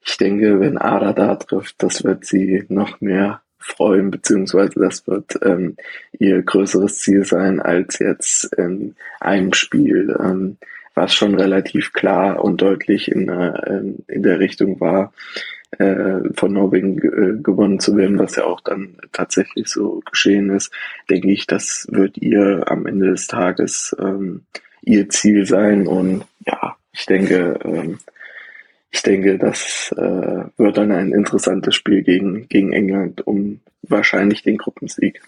ich 0.04 0.18
denke, 0.18 0.60
wenn 0.60 0.78
Ada 0.78 1.14
da 1.14 1.36
trifft, 1.36 1.82
das 1.84 2.04
wird 2.04 2.26
sie 2.26 2.66
noch 2.70 3.02
mehr 3.02 3.42
freuen, 3.60 4.12
beziehungsweise 4.12 4.80
das 4.80 5.08
wird 5.08 5.40
ähm, 5.44 5.76
ihr 6.18 6.42
größeres 6.42 7.00
Ziel 7.00 7.24
sein 7.24 7.60
als 7.60 8.00
jetzt 8.00 8.46
in 8.56 8.96
einem 9.20 9.54
Spiel, 9.54 10.16
ähm, 10.20 10.58
was 10.96 11.14
schon 11.14 11.36
relativ 11.36 11.94
klar 11.94 12.44
und 12.44 12.62
deutlich 12.62 13.12
in, 13.12 13.30
äh, 13.30 13.82
in 14.08 14.24
der 14.24 14.40
Richtung 14.40 14.80
war, 14.80 15.14
äh, 15.78 16.20
von 16.34 16.54
Norwegen 16.54 16.98
äh, 16.98 17.42
gewonnen 17.42 17.80
zu 17.80 17.96
werden, 17.96 18.20
was 18.20 18.36
ja 18.36 18.44
auch 18.44 18.62
dann 18.62 18.98
tatsächlich 19.14 19.68
so 19.68 20.02
geschehen 20.10 20.50
ist, 20.50 20.74
denke 21.10 21.32
ich, 21.32 21.48
das 21.48 21.88
wird 21.90 22.18
ihr 22.18 22.64
am 22.66 22.86
Ende 22.86 23.12
des 23.12 23.28
Tages 23.28 23.96
ähm, 24.00 24.42
ihr 24.82 25.08
Ziel 25.10 25.46
sein. 25.46 25.88
Und 25.88 26.26
ja, 26.46 26.76
ich 26.92 27.06
denke, 27.06 27.60
ähm, 27.64 28.00
ich 28.92 29.02
denke, 29.04 29.38
das 29.38 29.94
äh, 29.98 30.44
wird 30.58 30.78
dann 30.78 30.92
ein 30.92 31.14
interessantes 31.14 31.76
Spiel 31.76 32.04
gegen, 32.04 32.48
gegen 32.50 32.74
England 32.74 33.26
um 33.26 33.62
wahrscheinlich 33.84 34.44
den 34.44 34.58
Gruppensieg. 34.58 35.22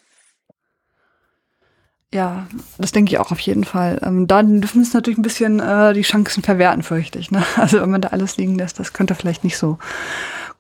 Ja, 2.14 2.46
das 2.78 2.92
denke 2.92 3.12
ich 3.12 3.18
auch 3.18 3.32
auf 3.32 3.40
jeden 3.40 3.64
Fall. 3.64 4.00
Ähm, 4.04 4.28
da 4.28 4.44
dürfen 4.44 4.82
es 4.82 4.94
natürlich 4.94 5.18
ein 5.18 5.24
bisschen 5.24 5.60
äh, 5.60 5.94
die 5.94 6.04
Chancen 6.04 6.44
verwerten, 6.44 6.84
fürchte 6.84 7.18
ich. 7.18 7.32
Ne? 7.32 7.44
Also 7.56 7.82
wenn 7.82 7.90
man 7.90 8.02
da 8.02 8.10
alles 8.10 8.38
liegen 8.38 8.56
lässt, 8.56 8.80
das 8.80 8.94
könnte 8.94 9.16
vielleicht 9.16 9.44
nicht 9.44 9.58
so 9.58 9.80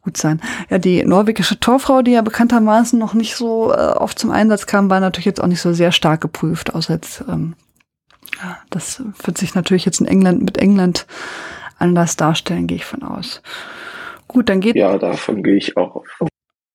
gut 0.01 0.17
sein. 0.17 0.41
Ja, 0.69 0.79
die 0.79 1.03
norwegische 1.03 1.59
Torfrau, 1.59 2.01
die 2.01 2.11
ja 2.11 2.21
bekanntermaßen 2.21 2.97
noch 2.97 3.13
nicht 3.13 3.35
so 3.35 3.71
äh, 3.71 3.75
oft 3.75 4.17
zum 4.17 4.31
Einsatz 4.31 4.65
kam, 4.65 4.89
war 4.89 4.99
natürlich 4.99 5.25
jetzt 5.25 5.41
auch 5.41 5.47
nicht 5.47 5.61
so 5.61 5.73
sehr 5.73 5.91
stark 5.91 6.21
geprüft, 6.21 6.73
außer 6.73 6.95
jetzt, 6.95 7.23
ähm, 7.29 7.53
das 8.69 9.03
wird 9.23 9.37
sich 9.37 9.53
natürlich 9.53 9.85
jetzt 9.85 10.01
in 10.01 10.07
England 10.07 10.43
mit 10.43 10.57
England 10.57 11.05
anders 11.83 12.15
darstellen, 12.15 12.65
gehe 12.65 12.77
ich 12.77 12.85
von 12.85 13.03
aus. 13.03 13.41
Gut, 14.27 14.49
dann 14.49 14.61
geht. 14.61 14.75
Ja, 14.75 14.97
davon 14.97 15.43
gehe 15.43 15.57
ich 15.57 15.77
auch. 15.77 16.03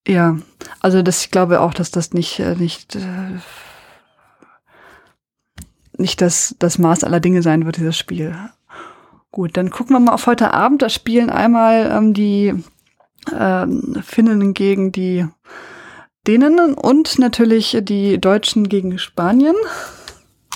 Ja, 0.07 0.39
also 0.81 1.03
das, 1.03 1.25
ich 1.25 1.31
glaube 1.31 1.61
auch, 1.61 1.75
dass 1.75 1.91
das 1.91 2.13
nicht, 2.13 2.39
äh, 2.39 2.55
nicht, 2.55 2.95
äh, 2.95 3.41
nicht 5.97 6.21
das, 6.21 6.55
das 6.59 6.79
Maß 6.79 7.05
aller 7.05 7.21
Dinge 7.21 7.43
sein 7.43 7.67
wird, 7.67 7.79
dieses 7.79 7.97
Spiel. 7.97 8.37
Gut, 9.33 9.57
dann 9.57 9.71
gucken 9.71 9.97
wir 9.97 10.01
mal 10.01 10.13
auf 10.13 10.27
heute 10.27 10.55
Abend. 10.55 10.83
Da 10.83 10.89
spielen 10.89 11.31
einmal 11.31 11.91
ähm, 11.91 12.15
die 12.15 12.55
ähm, 13.37 13.97
Finnen 14.03 14.55
gegen 14.55 14.93
die 14.93 15.27
Dänen 16.27 16.75
und 16.75 17.19
natürlich 17.19 17.77
die 17.83 18.21
Deutschen 18.21 18.69
gegen 18.69 18.99
Spanien. 18.99 19.57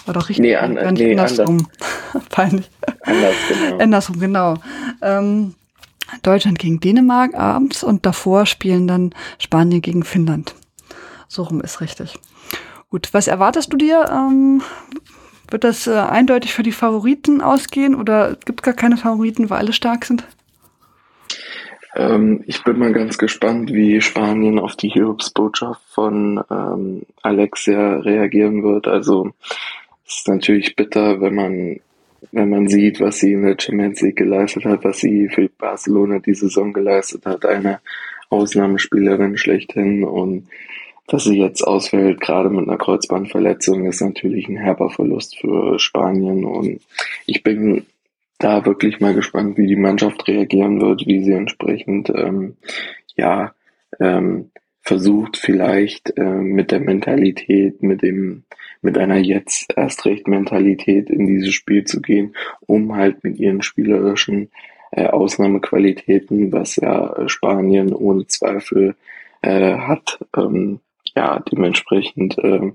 War 0.07 0.15
doch 0.15 0.29
richtig. 0.29 0.41
Nee, 0.43 0.57
an, 0.57 0.75
gar 0.75 0.93
nee, 0.93 1.13
andersrum. 1.13 1.69
Peinlich. 2.31 2.71
Anders, 3.03 3.35
genau. 3.49 3.79
Andersrum, 3.79 4.21
genau. 4.21 4.55
Ähm, 5.01 5.55
Deutschland 6.23 6.59
gegen 6.59 6.81
Dänemark 6.81 7.35
abends 7.35 7.83
und 7.85 8.05
davor 8.05 8.47
spielen 8.47 8.87
dann 8.87 9.15
Spanien 9.39 9.81
gegen 9.81 10.03
Finnland. 10.03 10.55
So 11.29 11.45
rum 11.45 11.61
ist 11.61 11.81
richtig. 11.81 12.19
Gut, 12.91 13.09
was 13.13 13.29
erwartest 13.29 13.73
du 13.73 13.77
dir? 13.77 14.11
Ähm, 14.11 14.63
wird 15.51 15.65
das 15.65 15.87
äh, 15.87 15.93
eindeutig 15.93 16.53
für 16.53 16.63
die 16.63 16.73
Favoriten 16.73 17.41
ausgehen 17.41 17.95
oder 17.95 18.37
gibt 18.45 18.61
es 18.61 18.65
gar 18.65 18.75
keine 18.75 18.97
Favoriten, 18.97 19.49
weil 19.49 19.59
alle 19.59 19.73
stark 19.73 20.05
sind? 20.05 20.25
Ähm, 21.95 22.43
ich 22.47 22.65
bin 22.65 22.79
mal 22.79 22.93
ganz 22.93 23.19
gespannt, 23.19 23.73
wie 23.73 24.01
Spanien 24.01 24.59
auf 24.59 24.77
die 24.77 24.89
Hiobsbotschaft 24.89 25.83
von 25.89 26.43
ähm, 26.51 27.03
Alexia 27.23 27.99
reagieren 27.99 28.63
wird. 28.63 28.89
Also 28.89 29.31
ist 30.07 30.29
natürlich 30.29 30.77
bitter, 30.77 31.21
wenn 31.21 31.35
man 31.35 31.81
wenn 32.31 32.51
man 32.51 32.69
sieht, 32.69 33.01
was 33.01 33.19
sie 33.19 33.33
in 33.33 33.43
der 33.43 33.57
Champions 33.59 34.01
League 34.01 34.17
geleistet 34.17 34.65
hat, 34.65 34.85
was 34.85 34.99
sie 34.99 35.29
für 35.29 35.49
Barcelona 35.49 36.21
die 36.21 36.35
Saison 36.35 36.73
geleistet 36.73 37.27
hat, 37.27 37.45
eine 37.45 37.81
Ausnahmespielerin 38.31 39.37
schlechthin. 39.37 40.05
Und 40.05 40.49
dass 41.09 41.25
sie 41.25 41.39
jetzt 41.39 41.63
ausfällt, 41.63 42.21
gerade 42.21 42.49
mit 42.49 42.69
einer 42.69 42.79
Kreuzbandverletzung, 42.79 43.87
ist 43.87 44.01
natürlich 44.01 44.49
ein 44.49 44.57
herber 44.57 44.89
Verlust 44.89 45.37
für 45.39 45.79
Spanien. 45.79 46.45
Und 46.45 46.81
ich 47.27 47.43
bin 47.43 47.87
da 48.39 48.65
wirklich 48.65 49.01
mal 49.01 49.15
gespannt, 49.15 49.59
wie 49.59 49.67
die 49.67 49.77
Mannschaft 49.77 50.27
reagieren 50.29 50.81
wird, 50.81 51.07
wie 51.07 51.25
sie 51.25 51.33
entsprechend 51.33 52.11
ähm, 52.11 52.57
ja 53.17 53.53
ähm, 54.01 54.51
versucht 54.81 55.37
vielleicht 55.37 56.17
äh, 56.17 56.23
mit 56.23 56.71
der 56.73 56.81
Mentalität, 56.81 57.83
mit 57.83 58.03
dem 58.03 58.45
mit 58.83 58.99
einer 58.99 59.17
jetzt 59.17 59.73
erst 59.77 60.05
recht 60.05 60.29
Mentalität 60.29 61.09
in 61.09 61.27
dieses 61.27 61.55
Spiel 61.55 61.85
zu 61.85 62.03
gehen, 62.03 62.35
um 62.67 62.95
halt 62.95 63.25
mit 63.25 63.39
ihren 63.39 63.63
spielerischen 63.63 64.51
äh, 64.91 65.07
Ausnahmequalitäten, 65.07 66.53
was 66.53 66.77
ja 66.77 67.15
äh, 67.15 67.29
Spanien 67.29 67.95
ohne 67.95 68.27
Zweifel 68.27 68.95
äh, 69.41 69.77
hat, 69.77 70.19
ähm, 70.37 70.81
ja, 71.15 71.41
dementsprechend, 71.41 72.39
äh, 72.39 72.73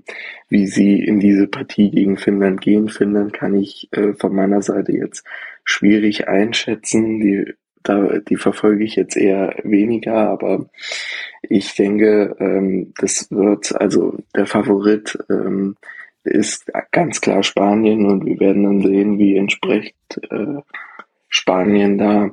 wie 0.48 0.66
sie 0.66 1.02
in 1.02 1.20
diese 1.20 1.46
Partie 1.46 1.90
gegen 1.90 2.16
Finnland 2.16 2.60
gehen. 2.60 2.88
Finnland 2.88 3.32
kann 3.32 3.54
ich 3.54 3.88
äh, 3.92 4.14
von 4.14 4.34
meiner 4.34 4.62
Seite 4.62 4.92
jetzt 4.92 5.24
schwierig 5.64 6.28
einschätzen. 6.28 7.20
Die, 7.20 7.54
da, 7.82 8.18
die 8.18 8.36
verfolge 8.36 8.84
ich 8.84 8.96
jetzt 8.96 9.16
eher 9.16 9.54
weniger, 9.62 10.28
aber 10.28 10.66
ich 11.42 11.74
denke, 11.74 12.36
ähm, 12.38 12.92
das 12.98 13.30
wird, 13.30 13.74
also 13.80 14.18
der 14.34 14.46
Favorit 14.46 15.18
ähm, 15.30 15.76
ist 16.24 16.70
ganz 16.92 17.20
klar 17.20 17.42
Spanien 17.42 18.06
und 18.06 18.26
wir 18.26 18.38
werden 18.40 18.64
dann 18.64 18.82
sehen, 18.82 19.18
wie 19.18 19.36
entsprechend 19.36 19.94
äh, 20.30 20.60
Spanien 21.28 21.98
da 21.98 22.30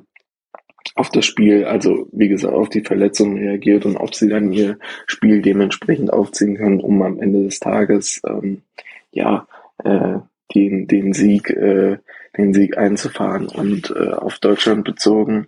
auf 0.95 1.09
das 1.09 1.25
Spiel, 1.25 1.65
also 1.65 2.07
wie 2.11 2.29
gesagt, 2.29 2.53
auf 2.53 2.69
die 2.69 2.83
Verletzung 2.83 3.37
reagiert 3.37 3.85
und 3.85 3.97
ob 3.97 4.13
sie 4.13 4.29
dann 4.29 4.51
ihr 4.53 4.77
Spiel 5.07 5.41
dementsprechend 5.41 6.13
aufziehen 6.13 6.55
können, 6.55 6.79
um 6.79 7.01
am 7.01 7.19
Ende 7.19 7.43
des 7.43 7.59
Tages 7.59 8.21
ähm, 8.27 8.61
ja 9.11 9.47
äh, 9.83 10.19
den, 10.53 10.87
den 10.87 11.13
Sieg, 11.13 11.49
äh, 11.49 11.97
den 12.37 12.53
Sieg 12.53 12.77
einzufahren. 12.77 13.47
Und 13.47 13.93
äh, 13.95 14.11
auf 14.11 14.39
Deutschland 14.39 14.83
bezogen, 14.83 15.47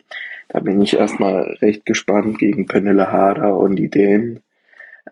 da 0.49 0.59
bin 0.59 0.81
ich 0.81 0.95
erstmal 0.95 1.57
recht 1.61 1.85
gespannt 1.85 2.39
gegen 2.39 2.67
Penelle 2.67 3.11
Harder 3.11 3.57
und 3.57 3.75
die 3.75 3.89
Dänen. 3.89 4.41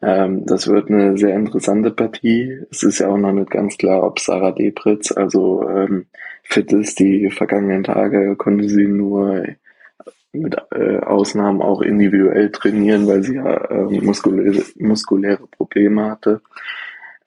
Ähm, 0.01 0.45
das 0.45 0.67
wird 0.67 0.89
eine 0.89 1.17
sehr 1.17 1.35
interessante 1.35 1.91
Partie. 1.91 2.59
Es 2.71 2.83
ist 2.83 2.99
ja 2.99 3.09
auch 3.09 3.17
noch 3.17 3.31
nicht 3.31 3.49
ganz 3.49 3.77
klar, 3.77 4.03
ob 4.03 4.19
Sarah 4.19 4.51
Debritz 4.51 5.11
also 5.11 5.67
ähm, 5.69 6.05
fit 6.43 6.71
ist. 6.73 6.99
Die 6.99 7.29
vergangenen 7.29 7.83
Tage 7.83 8.35
konnte 8.35 8.69
sie 8.69 8.87
nur 8.87 9.45
mit 10.31 10.55
äh, 10.71 10.97
Ausnahmen 10.99 11.61
auch 11.61 11.81
individuell 11.81 12.51
trainieren, 12.51 13.07
weil 13.07 13.23
sie 13.23 13.35
ja 13.35 13.55
äh, 13.69 14.01
muskuläre, 14.01 14.63
muskuläre 14.77 15.47
Probleme 15.47 16.11
hatte. 16.11 16.41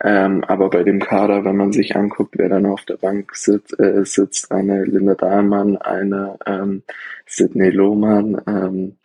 Ähm, 0.03 0.45
aber 0.45 0.71
bei 0.71 0.85
dem 0.85 1.01
Kader, 1.01 1.45
wenn 1.45 1.57
man 1.57 1.73
sich 1.73 1.97
anguckt, 1.97 2.35
wer 2.39 2.49
dann 2.49 2.67
auf 2.67 2.85
der 2.85 2.99
Bank 2.99 3.35
sitzt, 3.35 3.79
äh, 3.81 4.05
sitzt 4.05 4.53
eine 4.53 4.85
Linda 4.85 5.15
Dahlmann, 5.15 5.77
eine 5.77 6.39
ähm, 6.47 6.83
Sidney 7.27 7.71
Lohmann, 7.71 8.41
ähm, 8.47 8.97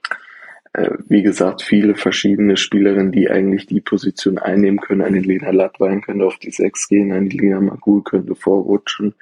äh, 0.74 0.92
wie 1.08 1.24
gesagt, 1.24 1.64
viele 1.64 1.96
verschiedene 1.96 2.58
Spielerinnen, 2.58 3.12
die 3.12 3.30
eigentlich 3.30 3.66
die 3.66 3.82
Position 3.82 4.38
einnehmen 4.38 4.80
können. 4.80 5.02
Eine 5.02 5.20
Lena 5.20 5.52
Lattwein 5.52 6.02
könnte 6.02 6.26
auf 6.26 6.38
die 6.38 6.52
Sechs 6.52 6.88
gehen, 6.88 7.12
eine 7.12 7.30
Lina 7.30 7.60
Magul 7.60 8.04
könnte 8.04 8.36
vorrutschen. 8.36 9.16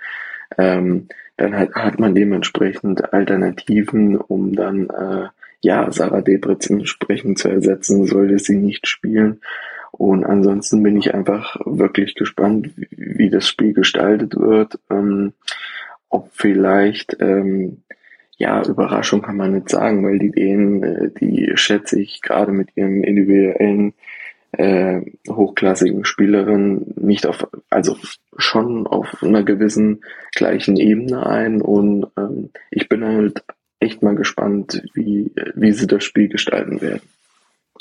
Ähm, 0.57 1.07
dann 1.37 1.57
hat, 1.57 1.73
hat 1.73 1.99
man 1.99 2.15
dementsprechend 2.15 3.13
Alternativen, 3.13 4.17
um 4.17 4.53
dann 4.53 4.89
äh, 4.89 5.27
ja 5.61 5.91
Sarah 5.91 6.21
Debritz 6.21 6.69
entsprechend 6.69 7.39
zu 7.39 7.49
ersetzen, 7.49 8.05
sollte 8.05 8.39
sie 8.39 8.57
nicht 8.57 8.87
spielen. 8.87 9.41
Und 9.91 10.25
ansonsten 10.25 10.81
bin 10.83 10.97
ich 10.97 11.13
einfach 11.13 11.57
wirklich 11.65 12.15
gespannt, 12.15 12.71
wie, 12.75 12.87
wie 12.91 13.29
das 13.29 13.47
Spiel 13.47 13.73
gestaltet 13.73 14.37
wird. 14.37 14.79
Ähm, 14.89 15.33
ob 16.09 16.29
vielleicht 16.33 17.17
ähm, 17.19 17.83
ja, 18.41 18.63
Überraschung 18.65 19.21
kann 19.21 19.37
man 19.37 19.53
nicht 19.53 19.69
sagen, 19.69 20.03
weil 20.03 20.17
die 20.17 20.31
Dänen, 20.31 20.83
äh, 20.83 21.11
die 21.11 21.51
schätze 21.55 21.99
ich 21.99 22.21
gerade 22.21 22.51
mit 22.51 22.69
ihren 22.75 23.03
individuellen 23.03 23.93
äh, 24.53 25.01
hochklassigen 25.29 26.05
Spielerinnen 26.05 26.93
nicht 26.95 27.27
auf, 27.27 27.47
also 27.69 27.95
schon 28.37 28.87
auf 28.87 29.21
einer 29.21 29.43
gewissen 29.43 30.01
gleichen 30.33 30.75
Ebene 30.75 31.25
ein 31.25 31.61
und 31.61 32.07
ähm, 32.17 32.49
ich 32.71 32.89
bin 32.89 33.05
halt 33.05 33.43
echt 33.79 34.01
mal 34.01 34.15
gespannt, 34.15 34.83
wie, 34.93 35.31
wie 35.55 35.71
sie 35.71 35.87
das 35.87 36.03
Spiel 36.03 36.27
gestalten 36.27 36.81
werden 36.81 37.07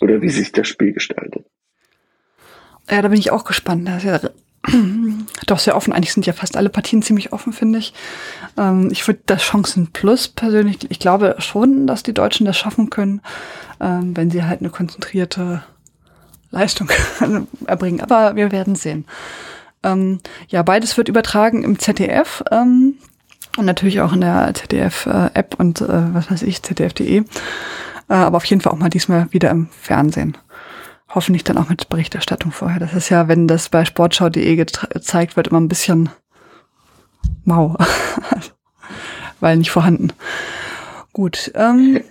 oder 0.01 0.21
wie 0.21 0.29
sich 0.29 0.53
das 0.53 0.69
Spiel 0.69 0.93
gestaltet. 0.93 1.47
Ja, 2.91 3.03
da 3.03 3.09
bin 3.09 3.19
ich 3.19 3.31
auch 3.31 3.45
gespannt. 3.45 3.87
Das 3.87 4.05
ist 4.05 4.05
ja 4.05 4.31
doch 5.47 5.59
sehr 5.59 5.77
offen. 5.77 5.93
Eigentlich 5.93 6.13
sind 6.13 6.27
ja 6.27 6.33
fast 6.33 6.57
alle 6.57 6.69
Partien 6.69 7.03
ziemlich 7.03 7.33
offen, 7.33 7.53
finde 7.53 7.79
ich. 7.79 7.95
Ähm, 8.59 8.89
ich 8.91 9.07
würde 9.07 9.21
das 9.27 9.43
Chancen 9.43 9.89
Plus 9.93 10.29
persönlich, 10.29 10.91
ich 10.91 10.99
glaube 10.99 11.37
schon, 11.39 11.87
dass 11.87 12.03
die 12.03 12.15
Deutschen 12.15 12.47
das 12.47 12.59
schaffen 12.59 12.91
können, 12.91 13.23
ähm, 13.81 14.17
wenn 14.17 14.31
sie 14.31 14.45
halt 14.45 14.61
eine 14.61 14.71
konzentrierte 14.71 15.63
Leistung 16.51 16.91
erbringen. 17.67 18.01
Aber 18.01 18.37
wir 18.37 18.53
werden 18.53 18.75
sehen. 18.75 19.07
Ähm, 19.83 20.21
ja, 20.49 20.63
beides 20.63 20.97
wird 20.97 21.09
übertragen 21.09 21.63
im 21.63 21.79
ZDF 21.79 22.43
ähm, 22.51 22.97
und 23.57 23.65
natürlich 23.65 24.01
auch 24.01 24.13
in 24.13 24.21
der 24.21 24.53
ZDF-App 24.53 25.55
äh, 25.55 25.57
und 25.57 25.81
äh, 25.81 26.15
was 26.15 26.31
weiß 26.31 26.43
ich, 26.43 26.63
ZDF.de. 26.63 27.19
Äh, 27.19 27.25
aber 28.09 28.37
auf 28.37 28.45
jeden 28.45 28.61
Fall 28.61 28.73
auch 28.73 28.79
mal 28.79 28.91
diesmal 28.91 29.29
wieder 29.33 29.51
im 29.51 29.69
Fernsehen 29.81 30.37
hoffentlich 31.11 31.45
dann 31.45 31.59
auch 31.59 31.69
mit 31.69 31.89
Berichterstattung 31.89 32.53
vorher. 32.53 32.81
Das 32.81 32.95
ist 32.95 33.09
ja, 33.09 33.29
wenn 33.29 33.49
das 33.49 33.69
bei 33.69 33.85
sportschau.de 33.85 34.57
gezeigt 34.57 35.37
wird, 35.37 35.49
immer 35.49 35.61
ein 35.61 35.69
bisschen 35.69 36.09
mau. 37.45 37.77
Weil 39.41 39.57
nicht 39.57 39.71
vorhanden. 39.71 40.13
Gut. 41.13 41.51
Ähm, 41.55 42.03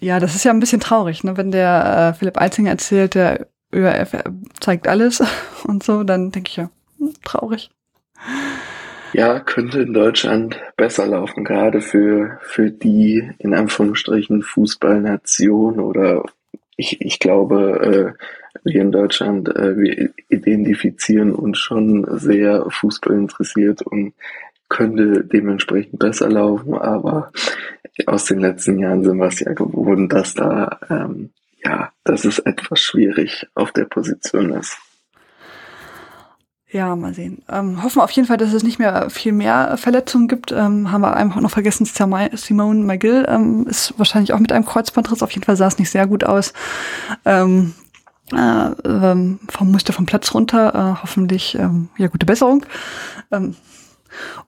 ja, 0.00 0.20
das 0.20 0.34
ist 0.34 0.44
ja 0.44 0.52
ein 0.52 0.60
bisschen 0.60 0.80
traurig, 0.80 1.24
ne? 1.24 1.36
Wenn 1.36 1.50
der 1.50 2.12
äh, 2.14 2.18
Philipp 2.18 2.40
Eitzinger 2.40 2.70
erzählt, 2.70 3.14
der 3.14 3.46
ÖRF 3.72 4.16
zeigt 4.60 4.88
alles 4.88 5.22
und 5.64 5.82
so, 5.82 6.04
dann 6.04 6.30
denke 6.30 6.50
ich 6.50 6.56
ja, 6.56 6.70
hm, 6.98 7.14
traurig. 7.24 7.70
Ja, 9.14 9.40
könnte 9.40 9.80
in 9.80 9.94
Deutschland 9.94 10.60
besser 10.76 11.06
laufen, 11.06 11.44
gerade 11.44 11.80
für, 11.80 12.38
für 12.42 12.70
die 12.70 13.30
in 13.38 13.54
Anführungsstrichen 13.54 14.42
Fußballnation 14.42 15.80
oder 15.80 16.24
ich, 16.78 17.00
ich 17.00 17.18
glaube, 17.18 18.16
äh, 18.16 18.60
wir 18.62 18.80
in 18.80 18.92
Deutschland, 18.92 19.48
äh, 19.54 19.76
wir 19.76 20.10
identifizieren 20.28 21.34
uns 21.34 21.58
schon 21.58 22.06
sehr 22.18 22.64
Fußball 22.70 23.16
interessiert 23.16 23.82
und 23.82 24.14
könnte 24.68 25.24
dementsprechend 25.24 25.98
besser 25.98 26.30
laufen, 26.30 26.74
aber 26.74 27.32
aus 28.06 28.26
den 28.26 28.38
letzten 28.38 28.78
Jahren 28.78 29.02
sind 29.02 29.18
wir 29.18 29.26
es 29.26 29.40
ja 29.40 29.52
gewohnt, 29.52 30.12
dass 30.12 30.34
da, 30.34 30.78
ähm, 30.88 31.30
ja, 31.64 31.90
dass 32.04 32.24
es 32.24 32.38
etwas 32.38 32.80
schwierig 32.80 33.46
auf 33.54 33.72
der 33.72 33.86
Position 33.86 34.52
ist. 34.52 34.78
Ja, 36.70 36.94
mal 36.96 37.14
sehen. 37.14 37.42
Ähm, 37.48 37.82
hoffen 37.82 38.02
auf 38.02 38.10
jeden 38.10 38.28
Fall, 38.28 38.36
dass 38.36 38.52
es 38.52 38.62
nicht 38.62 38.78
mehr 38.78 39.08
viel 39.08 39.32
mehr 39.32 39.78
Verletzungen 39.78 40.28
gibt. 40.28 40.52
Ähm, 40.52 40.92
haben 40.92 41.00
wir 41.00 41.16
einfach 41.16 41.40
noch 41.40 41.50
vergessen, 41.50 41.86
Simone 41.86 42.84
McGill 42.84 43.24
ähm, 43.26 43.66
ist 43.66 43.94
wahrscheinlich 43.96 44.34
auch 44.34 44.38
mit 44.38 44.52
einem 44.52 44.66
Kreuzbandriss. 44.66 45.22
Auf 45.22 45.30
jeden 45.30 45.44
Fall 45.44 45.56
sah 45.56 45.66
es 45.66 45.78
nicht 45.78 45.88
sehr 45.88 46.06
gut 46.06 46.24
aus. 46.24 46.52
Ähm, 47.24 47.72
äh, 48.34 48.36
ähm, 48.84 49.38
musste 49.60 49.94
vom 49.94 50.04
Platz 50.04 50.34
runter. 50.34 50.74
Äh, 50.74 51.02
hoffentlich 51.02 51.54
ähm, 51.54 51.88
ja 51.96 52.08
gute 52.08 52.26
Besserung. 52.26 52.66
Ähm, 53.32 53.56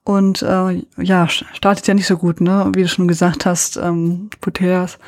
und 0.04 0.42
äh, 0.42 0.84
ja, 0.98 1.26
startet 1.28 1.86
ja 1.86 1.94
nicht 1.94 2.06
so 2.06 2.18
gut, 2.18 2.42
ne? 2.42 2.70
Wie 2.74 2.82
du 2.82 2.88
schon 2.88 3.08
gesagt 3.08 3.46
hast, 3.46 3.78
ähm, 3.78 4.28
Puteas. 4.42 4.98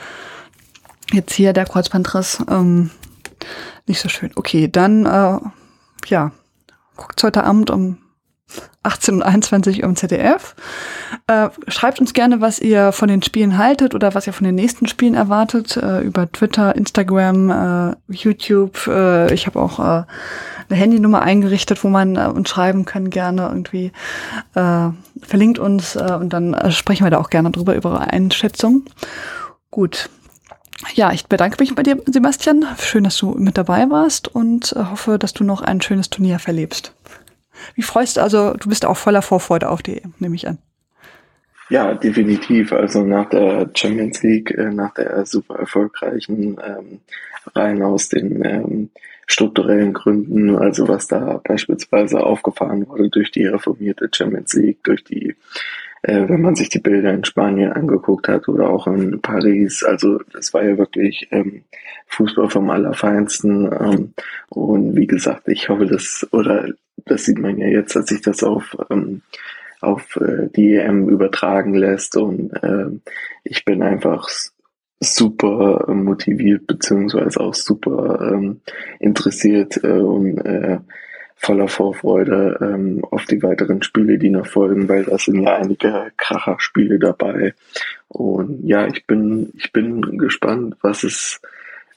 Jetzt 1.13 1.35
hier 1.35 1.53
der 1.53 1.67
Kreuzbandriss. 1.67 2.43
Ähm, 2.49 2.91
nicht 3.87 4.01
so 4.01 4.09
schön. 4.09 4.31
Okay, 4.35 4.69
dann 4.69 5.05
äh, 5.05 5.39
ja 6.07 6.33
guckt 6.97 7.23
heute 7.23 7.45
Abend 7.45 7.71
um 7.71 7.99
18 8.83 9.15
und 9.17 9.23
21 9.23 9.83
Uhr 9.83 9.89
im 9.89 9.97
ZDF. 9.97 10.55
Äh, 11.27 11.49
schreibt 11.69 12.01
uns 12.01 12.15
gerne, 12.15 12.41
was 12.41 12.59
ihr 12.59 12.93
von 12.93 13.09
den 13.09 13.23
Spielen 13.23 13.57
haltet 13.57 13.95
oder 13.95 14.15
was 14.15 14.27
ihr 14.27 14.33
von 14.33 14.45
den 14.45 14.57
nächsten 14.57 14.87
Spielen 14.87 15.15
erwartet. 15.15 15.77
Äh, 15.77 16.01
über 16.01 16.31
Twitter, 16.31 16.75
Instagram, 16.75 17.51
äh, 17.51 17.97
YouTube. 18.09 18.87
Äh, 18.89 19.33
ich 19.33 19.47
habe 19.47 19.61
auch 19.61 19.79
äh, 19.79 20.05
eine 20.69 20.79
Handynummer 20.79 21.23
eingerichtet, 21.23 21.83
wo 21.85 21.89
man 21.89 22.17
äh, 22.17 22.27
uns 22.27 22.49
schreiben 22.49 22.85
kann, 22.85 23.11
gerne 23.11 23.43
irgendwie. 23.49 23.93
verlinkt 24.53 25.59
uns 25.59 25.97
und 25.97 26.33
dann 26.33 26.57
sprechen 26.73 27.05
wir 27.05 27.11
da 27.11 27.19
auch 27.19 27.31
gerne 27.31 27.51
drüber, 27.51 27.75
über 27.75 27.91
eure 27.91 28.13
Einschätzung. 28.13 28.85
Gut. 29.71 30.11
Ja, 30.95 31.13
ich 31.13 31.27
bedanke 31.27 31.57
mich 31.61 31.75
bei 31.75 31.83
dir, 31.83 32.03
Sebastian. 32.07 32.67
Schön, 32.79 33.05
dass 33.05 33.17
du 33.17 33.31
mit 33.33 33.57
dabei 33.57 33.89
warst 33.89 34.29
und 34.29 34.73
äh, 34.73 34.85
hoffe, 34.91 35.19
dass 35.19 35.33
du 35.33 35.45
noch 35.45 35.63
ein 35.63 35.81
schönes 35.81 36.11
Turnier 36.11 36.39
verlebst. 36.39 36.95
Wie 37.75 37.83
freust 37.83 38.17
du, 38.17 38.23
also 38.23 38.55
du 38.55 38.69
bist 38.69 38.85
auch 38.85 38.97
voller 38.97 39.23
Vorfreude 39.23 39.69
auf 39.69 39.83
die 39.83 39.99
EM, 39.99 40.15
nehme 40.19 40.35
ich 40.35 40.49
an. 40.49 40.59
Ja, 41.69 41.95
definitiv. 41.95 42.73
Also 42.73 43.05
nach 43.05 43.31
der 43.31 43.71
Champions 43.75 44.23
League, 44.23 44.51
äh, 44.51 44.71
nach 44.71 44.93
der 44.95 45.25
super 45.25 45.55
erfolgreichen 45.55 46.59
ähm, 46.63 47.01
rein 47.55 47.83
aus 47.83 48.09
den 48.09 48.45
ähm, 48.45 48.91
strukturellen 49.27 49.93
Gründen, 49.93 50.57
also 50.57 50.89
was 50.89 51.07
da 51.07 51.41
beispielsweise 51.43 52.23
aufgefahren 52.25 52.87
wurde 52.89 53.09
durch 53.09 53.31
die 53.31 53.47
reformierte 53.47 54.09
Champions 54.13 54.53
League, 54.55 54.85
durch 54.85 55.05
die 55.05 55.35
äh, 56.03 56.29
wenn 56.29 56.41
man 56.41 56.57
sich 56.57 56.69
die 56.69 56.81
Bilder 56.81 57.13
in 57.13 57.25
Spanien 57.25 57.73
angeguckt 57.73 58.29
hat 58.29 58.49
oder 58.49 58.69
auch 58.71 58.87
in 58.87 59.21
Paris. 59.21 59.85
Also 59.85 60.21
das 60.33 60.53
war 60.53 60.65
ja 60.65 60.77
wirklich 60.77 61.29
ähm, 61.31 61.63
Fußball 62.09 62.51
vom 62.51 62.71
Allerfeinsten. 62.71 63.71
Ähm, 63.73 64.15
und 64.49 64.97
wie 64.97 65.07
gesagt, 65.07 65.49
ich 65.49 65.69
hoffe, 65.69 65.87
dass, 65.87 66.27
oder 66.33 66.69
das 67.05 67.25
sieht 67.25 67.39
man 67.39 67.59
ja 67.59 67.69
jetzt, 67.69 67.95
dass 67.95 68.07
sich 68.07 68.21
das 68.21 68.43
auf, 68.43 68.77
ähm, 68.91 69.23
auf 69.81 70.17
äh, 70.17 70.49
die 70.55 70.75
EM 70.75 71.09
übertragen 71.09 71.75
lässt. 71.75 72.17
Und 72.17 72.53
äh, 72.63 72.87
ich 73.45 73.65
bin 73.65 73.83
einfach 73.83 74.29
super 74.99 75.93
motiviert 75.93 76.67
beziehungsweise 76.67 77.41
auch 77.41 77.55
super 77.55 78.33
ähm, 78.33 78.61
interessiert 79.01 79.83
äh, 79.83 79.89
und 79.89 80.39
äh, 80.39 80.79
voller 81.43 81.67
Vorfreude 81.67 82.57
ähm, 82.61 83.05
auf 83.11 83.25
die 83.25 83.43
weiteren 83.43 83.83
Spiele, 83.83 84.17
die 84.17 84.31
noch 84.31 84.47
folgen, 84.47 84.89
weil 84.89 85.05
da 85.05 85.19
sind 85.19 85.43
ja 85.43 85.57
einige 85.57 86.13
Kracher-Spiele 86.17 87.01
dabei. 87.01 87.55
Und 88.07 88.65
ja, 88.65 88.87
ich 88.87 89.07
bin, 89.07 89.53
ich 89.57 89.73
bin 89.73 90.19
gespannt, 90.19 90.77
was 90.83 91.03
es, 91.03 91.41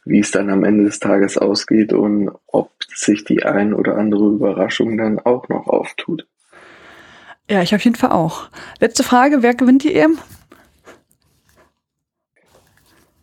wie 0.03 0.19
es 0.19 0.31
dann 0.31 0.49
am 0.49 0.63
Ende 0.63 0.85
des 0.85 0.99
Tages 0.99 1.37
ausgeht 1.37 1.93
und 1.93 2.31
ob 2.47 2.71
sich 2.87 3.23
die 3.23 3.43
ein 3.43 3.73
oder 3.73 3.97
andere 3.97 4.29
Überraschung 4.29 4.97
dann 4.97 5.19
auch 5.19 5.47
noch 5.47 5.67
auftut. 5.67 6.25
Ja, 7.47 7.61
ich 7.61 7.75
auf 7.75 7.83
jeden 7.83 7.95
Fall 7.95 8.11
auch. 8.11 8.49
Letzte 8.79 9.03
Frage, 9.03 9.43
wer 9.43 9.53
gewinnt 9.53 9.83
die 9.83 9.93
EM? 9.93 10.17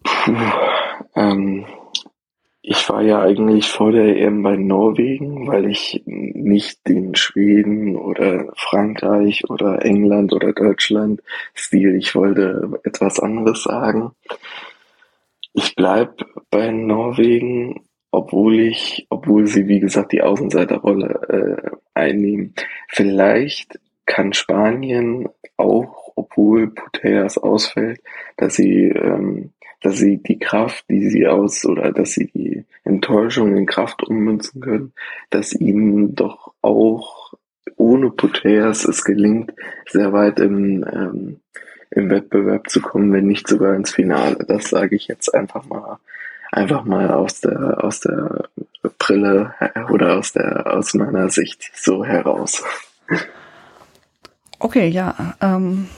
Puh, 0.04 0.36
ähm, 1.16 1.66
ich 2.62 2.88
war 2.88 3.02
ja 3.02 3.20
eigentlich 3.20 3.68
vor 3.68 3.90
der 3.90 4.16
EM 4.16 4.44
bei 4.44 4.56
Norwegen, 4.56 5.48
weil 5.48 5.68
ich 5.68 6.00
nicht 6.06 6.86
den 6.86 7.16
Schweden 7.16 7.96
oder 7.96 8.52
Frankreich 8.56 9.50
oder 9.50 9.84
England 9.84 10.32
oder 10.32 10.52
Deutschland 10.52 11.22
Stil, 11.56 11.96
ich 11.96 12.14
wollte 12.14 12.80
etwas 12.84 13.18
anderes 13.18 13.64
sagen. 13.64 14.12
Ich 15.54 15.74
bleib 15.74 16.24
bei 16.50 16.70
Norwegen, 16.70 17.80
obwohl 18.12 18.60
ich, 18.60 19.06
obwohl 19.10 19.48
sie 19.48 19.66
wie 19.66 19.80
gesagt 19.80 20.12
die 20.12 20.22
Außenseiterrolle 20.22 21.62
äh, 21.64 21.76
einnehmen. 21.94 22.54
Vielleicht 22.88 23.80
kann 24.06 24.32
Spanien 24.32 25.28
auch, 25.56 26.12
obwohl 26.16 26.68
Puteas 26.68 27.38
ausfällt, 27.38 28.00
dass 28.36 28.54
sie 28.54 28.88
ähm, 28.88 29.52
dass 29.82 29.96
sie 29.96 30.18
die 30.18 30.38
Kraft, 30.38 30.84
die 30.88 31.08
sie 31.08 31.26
aus 31.26 31.64
oder 31.66 31.92
dass 31.92 32.12
sie 32.12 32.30
die 32.32 32.64
Enttäuschung 32.84 33.56
in 33.56 33.66
Kraft 33.66 34.02
ummünzen 34.02 34.60
können, 34.60 34.92
dass 35.30 35.52
ihnen 35.52 36.14
doch 36.14 36.52
auch 36.62 37.34
ohne 37.76 38.10
Puteas 38.10 38.84
es 38.84 39.04
gelingt, 39.04 39.52
sehr 39.88 40.12
weit 40.12 40.38
im, 40.38 40.84
ähm, 40.84 41.40
im 41.90 42.10
Wettbewerb 42.10 42.70
zu 42.70 42.80
kommen, 42.80 43.12
wenn 43.12 43.26
nicht 43.26 43.48
sogar 43.48 43.74
ins 43.74 43.90
Finale. 43.90 44.38
Das 44.46 44.70
sage 44.70 44.96
ich 44.96 45.08
jetzt 45.08 45.34
einfach 45.34 45.66
mal, 45.66 45.98
einfach 46.52 46.84
mal 46.84 47.10
aus 47.10 47.40
der, 47.40 47.82
aus 47.82 48.00
der 48.00 48.48
Brille 48.98 49.54
oder 49.90 50.18
aus 50.18 50.32
der, 50.32 50.72
aus 50.72 50.94
meiner 50.94 51.28
Sicht 51.28 51.70
so 51.74 52.04
heraus. 52.04 52.64
Okay, 54.62 54.88
ja, 54.88 55.34
ähm, 55.40 55.88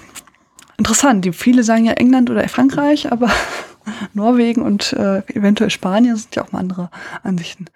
interessant. 0.78 1.22
Die 1.26 1.32
viele 1.34 1.62
sagen 1.62 1.84
ja 1.84 1.92
England 1.92 2.30
oder 2.30 2.48
Frankreich, 2.48 3.12
aber 3.12 3.30
Norwegen 4.14 4.62
und 4.62 4.94
äh, 4.94 5.18
eventuell 5.34 5.68
Spanien 5.68 6.16
sind 6.16 6.34
ja 6.34 6.44
auch 6.44 6.52
mal 6.52 6.60
andere 6.60 6.90
Ansichten. 7.22 7.66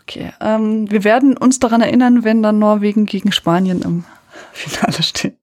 Okay, 0.00 0.32
ähm, 0.40 0.90
wir 0.90 1.04
werden 1.04 1.36
uns 1.36 1.60
daran 1.60 1.82
erinnern, 1.82 2.24
wenn 2.24 2.42
dann 2.42 2.58
Norwegen 2.58 3.04
gegen 3.04 3.30
Spanien 3.30 3.82
im 3.82 4.04
Finale 4.52 5.02
steht. 5.02 5.36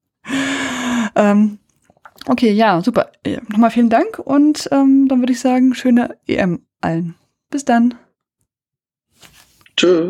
Ähm, 1.16 1.60
okay, 2.26 2.52
ja, 2.52 2.82
super. 2.82 3.12
Ja, 3.26 3.42
nochmal 3.48 3.70
vielen 3.70 3.92
Dank 3.92 4.18
und 4.18 4.70
ähm, 4.72 5.08
dann 5.08 5.20
würde 5.20 5.34
ich 5.34 5.40
sagen, 5.40 5.76
schöne 5.76 6.18
EM 6.26 6.66
allen. 6.82 7.14
Bis 7.52 7.64
dann. 7.64 7.94
Tschüss. 9.78 10.10